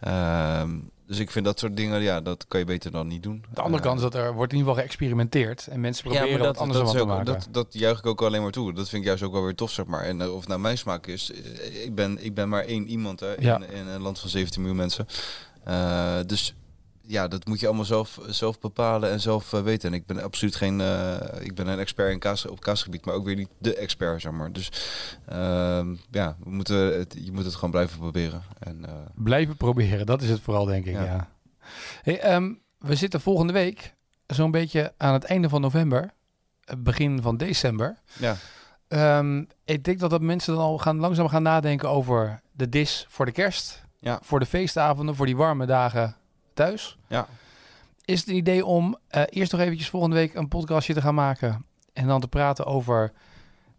Ehm, 0.00 0.70
dus 1.08 1.18
ik 1.18 1.30
vind 1.30 1.44
dat 1.44 1.58
soort 1.58 1.76
dingen, 1.76 2.02
ja, 2.02 2.20
dat 2.20 2.44
kan 2.48 2.60
je 2.60 2.66
beter 2.66 2.90
dan 2.90 3.06
niet 3.06 3.22
doen. 3.22 3.44
De 3.54 3.60
andere 3.60 3.82
Eh, 3.82 3.88
kant 3.88 3.96
is 3.96 4.10
dat 4.10 4.14
er 4.14 4.32
wordt 4.34 4.52
in 4.52 4.58
ieder 4.58 4.72
geval 4.72 4.86
geëxperimenteerd. 4.86 5.66
En 5.66 5.80
mensen 5.80 6.04
proberen 6.04 6.38
dat, 6.38 6.46
wat 6.46 6.58
anders 6.58 6.78
dat, 6.78 6.90
te 6.90 7.00
ook, 7.00 7.06
maken. 7.08 7.24
dat, 7.24 7.48
dat 7.50 7.66
juich 7.70 7.98
ik 7.98 8.06
ook 8.06 8.22
alleen 8.22 8.42
maar 8.42 8.50
toe. 8.50 8.72
Dat 8.72 8.88
vind 8.88 9.02
ik 9.02 9.08
juist 9.08 9.22
ook 9.22 9.32
wel 9.32 9.42
weer 9.42 9.54
tof, 9.54 9.70
zeg 9.70 9.86
maar. 9.86 10.02
En 10.02 10.20
eh, 10.20 10.32
of 10.34 10.38
het 10.40 10.48
nou 10.48 10.60
mijn 10.60 10.78
smaak 10.78 11.06
is, 11.06 11.32
eh, 11.32 11.84
ik 11.84 11.94
ben, 11.94 12.24
ik 12.24 12.34
ben 12.34 12.48
maar 12.48 12.64
één 12.64 12.88
iemand 12.88 13.20
hè, 13.20 13.34
Ja. 13.38 13.56
in, 13.56 13.70
in 13.70 13.86
een 13.86 14.00
land 14.00 14.18
van 14.18 14.28
17 14.28 14.60
miljoen 14.60 14.78
mensen. 14.80 15.06
Eh, 15.64 16.18
dus 16.26 16.54
ja, 17.08 17.28
dat 17.28 17.46
moet 17.46 17.60
je 17.60 17.66
allemaal 17.66 17.84
zelf, 17.84 18.18
zelf 18.26 18.58
bepalen 18.58 19.10
en 19.10 19.20
zelf 19.20 19.52
eh, 19.52 19.62
weten. 19.62 19.88
En 19.88 19.94
ik 19.94 20.06
ben 20.06 20.22
absoluut 20.22 20.56
geen, 20.56 20.80
eh, 20.80 21.16
ik 21.40 21.54
ben 21.54 21.66
een 21.66 21.78
expert 21.78 22.12
in 22.12 22.18
kaas, 22.18 22.46
op 22.46 22.60
kaasgebied, 22.60 23.04
maar 23.04 23.14
ook 23.14 23.24
weer 23.24 23.36
niet 23.36 23.48
de 23.58 23.74
expert, 23.74 24.20
zeg 24.20 24.32
maar. 24.32 24.52
Dus 24.52 24.70
ehm, 25.26 25.94
ja, 26.10 26.36
we 26.44 26.50
moeten 26.50 26.98
het, 26.98 27.16
je 27.18 27.32
moet 27.32 27.44
het 27.44 27.54
gewoon 27.54 27.70
blijven 27.70 27.98
proberen. 27.98 28.42
En, 28.58 28.84
eh, 28.84 28.92
Blijven 29.14 29.56
proberen, 29.56 30.06
dat 30.06 30.22
is 30.22 30.30
het 30.30 30.40
vooral, 30.40 30.64
denk 30.64 30.86
ik. 30.86 30.94
Ja. 30.94 31.04
Ja. 31.04 31.28
Hey, 32.02 32.20
ehm, 32.20 32.52
we 32.78 32.94
zitten 32.94 33.20
volgende 33.20 33.52
week 33.52 33.94
zo'n 34.26 34.50
beetje 34.50 34.92
aan 34.96 35.12
het 35.12 35.24
einde 35.24 35.48
van 35.48 35.60
november, 35.60 36.10
begin 36.78 37.22
van 37.22 37.36
december. 37.36 37.98
ja, 38.18 38.36
Ehm, 38.88 39.44
ik 39.64 39.84
denk 39.84 39.98
dat, 39.98 40.10
dat 40.10 40.20
mensen 40.20 40.54
dan 40.54 40.62
al 40.62 40.78
gaan, 40.78 40.96
langzaam 40.96 41.28
gaan 41.28 41.42
nadenken 41.42 41.88
over 41.88 42.40
de 42.52 42.68
dis 42.68 43.06
voor 43.08 43.26
de 43.26 43.32
kerst. 43.32 43.82
Ja. 44.00 44.18
Voor 44.22 44.40
de 44.40 44.46
feestavonden, 44.46 45.14
voor 45.14 45.26
die 45.26 45.36
warme 45.36 45.66
dagen 45.66 46.16
thuis. 46.58 46.98
ja. 47.06 47.26
Is 48.04 48.20
het 48.20 48.28
een 48.28 48.34
idee 48.36 48.64
om 48.66 48.96
eh, 49.08 49.22
eerst 49.28 49.52
nog 49.52 49.60
eventjes 49.60 49.88
volgende 49.88 50.16
week 50.16 50.34
een 50.34 50.48
podcastje 50.48 50.94
te 50.94 51.00
gaan 51.00 51.14
maken. 51.14 51.64
En 51.92 52.06
dan 52.06 52.20
te 52.20 52.28
praten 52.28 52.66
over 52.66 53.12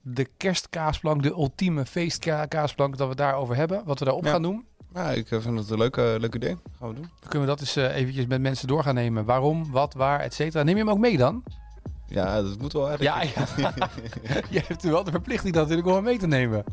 de 0.02 0.28
kerstkaasplank, 0.38 1.24
de 1.24 1.30
ultieme 1.30 1.86
feestkaasplank, 1.86 2.98
dat 2.98 3.08
we 3.08 3.16
daarover 3.16 3.56
hebben. 3.56 3.82
Wat 3.86 4.00
we 4.00 4.06
daarop 4.06 4.24
Ja. 4.26 4.32
gaan 4.32 4.42
doen. 4.42 4.66
ja, 4.94 5.10
ik 5.12 5.32
eh, 5.32 5.40
vind 5.42 5.60
het 5.60 5.70
een 5.70 5.78
leuke, 5.78 6.16
leuk 6.20 6.36
idee. 6.36 6.58
Gaan 6.80 6.88
we 6.90 6.94
doen. 6.96 7.10
Dan 7.20 7.30
kunnen 7.30 7.42
we 7.42 7.48
dat 7.56 7.60
eens 7.60 7.76
eh, 7.76 7.96
eventjes 7.96 8.26
met 8.26 8.42
mensen 8.42 8.68
door 8.68 8.84
gaan 8.84 8.96
nemen. 8.96 9.26
Waarom, 9.26 9.72
wat, 9.72 9.94
waar, 9.94 10.20
et 10.20 10.34
cetera. 10.34 10.64
Neem 10.64 10.76
je 10.78 10.82
hem 10.84 10.92
ook 10.92 11.00
mee 11.00 11.18
dan? 11.18 11.44
Ja, 12.08 12.42
dat 12.42 12.60
moet 12.60 12.74
wel 12.74 12.90
eigenlijk. 12.90 13.34
Ja, 13.36 13.44
ja. 13.58 13.74
je 14.50 14.64
hebt 14.68 14.84
wel 14.84 15.04
de 15.04 15.12
verplichting 15.12 15.54
dat 15.54 15.62
natuurlijk 15.64 15.88
om 15.90 15.96
hem 15.96 16.04
mee 16.04 16.18
te 16.18 16.28
nemen. 16.28 16.64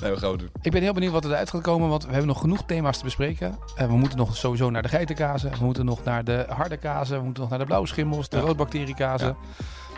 Nee, 0.00 0.10
we 0.12 0.18
gaan 0.18 0.30
we 0.30 0.36
doen. 0.36 0.50
Ik 0.62 0.72
ben 0.72 0.82
heel 0.82 0.92
benieuwd 0.92 1.12
wat 1.12 1.24
eruit 1.24 1.50
gaat 1.50 1.62
komen, 1.62 1.88
want 1.88 2.02
we 2.04 2.10
hebben 2.10 2.28
nog 2.28 2.40
genoeg 2.40 2.62
thema's 2.66 2.98
te 2.98 3.04
bespreken. 3.04 3.58
Eh, 3.76 3.86
we 3.86 3.96
moeten 3.96 4.18
nog 4.18 4.36
sowieso 4.36 4.70
naar 4.70 4.82
de 4.82 4.88
geitenkazen, 4.88 5.50
we 5.58 5.64
moeten 5.64 5.84
nog 5.84 6.04
naar 6.04 6.24
de 6.24 6.46
harde 6.48 6.76
kazen, 6.76 7.18
we 7.18 7.24
moeten 7.24 7.40
nog 7.42 7.50
naar 7.50 7.58
de 7.58 7.64
blauwe 7.64 7.86
schimmels, 7.86 8.28
de 8.28 8.40
roodbacteriekazen. 8.40 9.36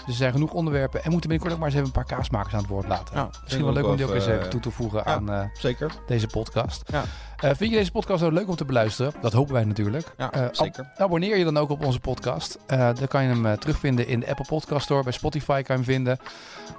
Dus 0.07 0.15
er 0.15 0.21
zijn 0.21 0.33
genoeg 0.33 0.53
onderwerpen. 0.53 1.05
En 1.05 1.11
moeten 1.11 1.29
binnenkort 1.29 1.53
ook 1.53 1.59
maar 1.59 1.69
eens 1.69 1.77
even 1.77 1.87
een 1.87 2.05
paar 2.07 2.17
kaasmakers 2.17 2.55
aan 2.55 2.61
het 2.61 2.69
woord 2.69 2.89
laten. 2.89 3.15
Ja, 3.17 3.29
Misschien 3.43 3.65
wel 3.65 3.73
leuk 3.75 3.85
om 3.87 3.97
die 3.97 4.05
ook 4.07 4.15
eens 4.15 4.25
even, 4.25 4.39
even 4.39 4.51
toe 4.51 4.61
te 4.61 4.71
voegen 4.71 5.03
ja. 5.05 5.05
aan 5.05 5.31
eh, 5.33 5.45
Zeker. 5.53 5.93
deze 6.07 6.27
podcast. 6.27 6.83
Ja. 6.93 7.03
Eh, 7.37 7.51
vind 7.57 7.71
je 7.71 7.77
deze 7.77 7.91
podcast 7.91 8.23
ook 8.23 8.33
leuk 8.33 8.49
om 8.49 8.57
te 8.57 8.65
beluisteren? 8.65 9.13
Dat 9.21 9.33
hopen 9.33 9.55
wij 9.55 9.65
natuurlijk. 9.65 10.07
Eh, 10.17 10.27
ab- 10.57 10.85
abonneer 10.97 11.39
je 11.39 11.45
dan 11.45 11.57
ook 11.57 11.71
op 11.71 11.85
onze 11.85 12.01
podcast. 12.01 12.59
Eh, 12.67 12.79
dan 12.95 13.09
kan 13.09 13.23
je 13.23 13.29
hem 13.29 13.47
eh, 13.47 13.53
terugvinden 13.53 14.07
in 14.07 14.21
de 14.21 14.29
Apple 14.29 14.45
Podcast 14.49 14.85
Store. 14.85 15.03
Bij 15.03 15.13
Spotify 15.13 15.63
kan 15.63 15.77
je 15.77 15.83
hem 15.83 15.85
vinden. 15.85 16.19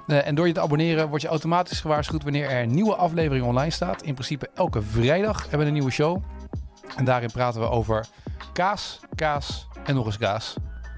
Eh, 0.06 0.26
en 0.26 0.34
door 0.34 0.46
je 0.46 0.52
te 0.52 0.60
abonneren 0.60 1.08
word 1.08 1.22
je 1.22 1.28
automatisch 1.28 1.80
gewaarschuwd 1.80 2.22
wanneer 2.22 2.48
er 2.50 2.62
een 2.62 2.74
nieuwe 2.74 2.94
aflevering 2.96 3.46
online 3.46 3.70
staat. 3.70 4.02
In 4.02 4.14
principe 4.14 4.50
elke 4.54 4.82
vrijdag 4.82 5.40
hebben 5.40 5.58
we 5.58 5.66
een 5.66 5.72
nieuwe 5.72 5.90
show. 5.90 6.22
En 6.96 7.04
daarin 7.04 7.30
praten 7.32 7.60
we 7.60 7.68
over 7.68 8.06
kaas, 8.52 9.00
kaas 9.14 9.66
en 9.84 9.94
nog 9.94 10.06
eens 10.06 10.18
kaas. 10.18 10.54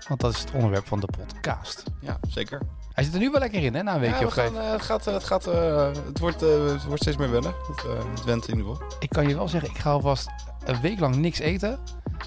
Want 0.08 0.20
dat 0.20 0.32
is 0.32 0.40
het 0.40 0.50
onderwerp 0.50 0.86
van 0.86 1.00
de 1.00 1.08
podcast. 1.18 1.82
Ja, 2.00 2.18
zeker. 2.28 2.60
Hij 2.92 3.04
zit 3.04 3.12
er 3.14 3.18
nu 3.20 3.30
wel 3.30 3.40
lekker 3.40 3.62
in, 3.62 3.74
hè, 3.74 3.82
na 3.82 3.94
een 3.94 4.00
weekje 4.00 4.20
ja, 4.20 4.26
of 4.26 4.32
gaan, 4.32 4.58
eh, 4.58 4.70
het 4.70 4.82
gaat, 4.82 5.04
het, 5.04 5.24
gaat 5.24 5.46
eh, 5.46 5.90
het, 6.06 6.18
wordt, 6.18 6.42
eh, 6.42 6.66
het 6.66 6.84
wordt 6.84 7.02
steeds 7.02 7.16
meer 7.16 7.30
wennen. 7.30 7.54
Het, 7.68 7.84
eh, 7.84 8.10
het 8.10 8.24
went 8.24 8.48
in 8.48 8.56
ieder 8.56 8.72
geval. 8.72 8.88
Ik 8.98 9.08
kan 9.08 9.28
je 9.28 9.34
wel 9.34 9.48
zeggen, 9.48 9.70
ik 9.70 9.78
ga 9.78 9.90
alvast 9.90 10.28
een 10.64 10.80
week 10.80 11.00
lang 11.00 11.16
niks 11.16 11.38
eten. 11.38 11.78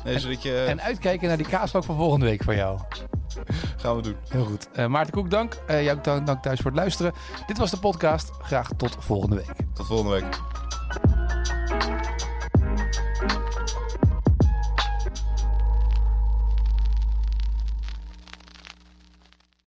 Nee, 0.03 0.19
zodat 0.19 0.41
je, 0.41 0.63
En 0.63 0.81
uitkijken 0.81 1.27
naar 1.27 1.37
die 1.37 1.47
kaasvlak 1.47 1.83
van 1.83 1.95
volgende 1.95 2.25
week 2.25 2.43
van 2.43 2.55
jou. 2.55 2.79
gaan 3.81 3.95
we 3.95 4.01
doen. 4.01 4.15
Heel 4.29 4.45
goed. 4.45 4.71
Eh, 4.71 4.85
Maarten 4.85 5.13
Koek, 5.13 5.29
dank. 5.29 5.57
Eh 5.67 5.83
jou 5.83 5.99
dank, 6.01 6.25
dank 6.25 6.43
thuis 6.43 6.59
voor 6.59 6.71
het 6.71 6.79
luisteren. 6.79 7.13
Dit 7.47 7.57
was 7.57 7.71
de 7.71 7.77
podcast. 7.79 8.31
Graag 8.41 8.69
tot 8.77 8.95
volgende 8.99 9.35
week. 9.35 9.53
Tot 9.73 9.85
volgende 9.85 10.11
week. 10.11 10.39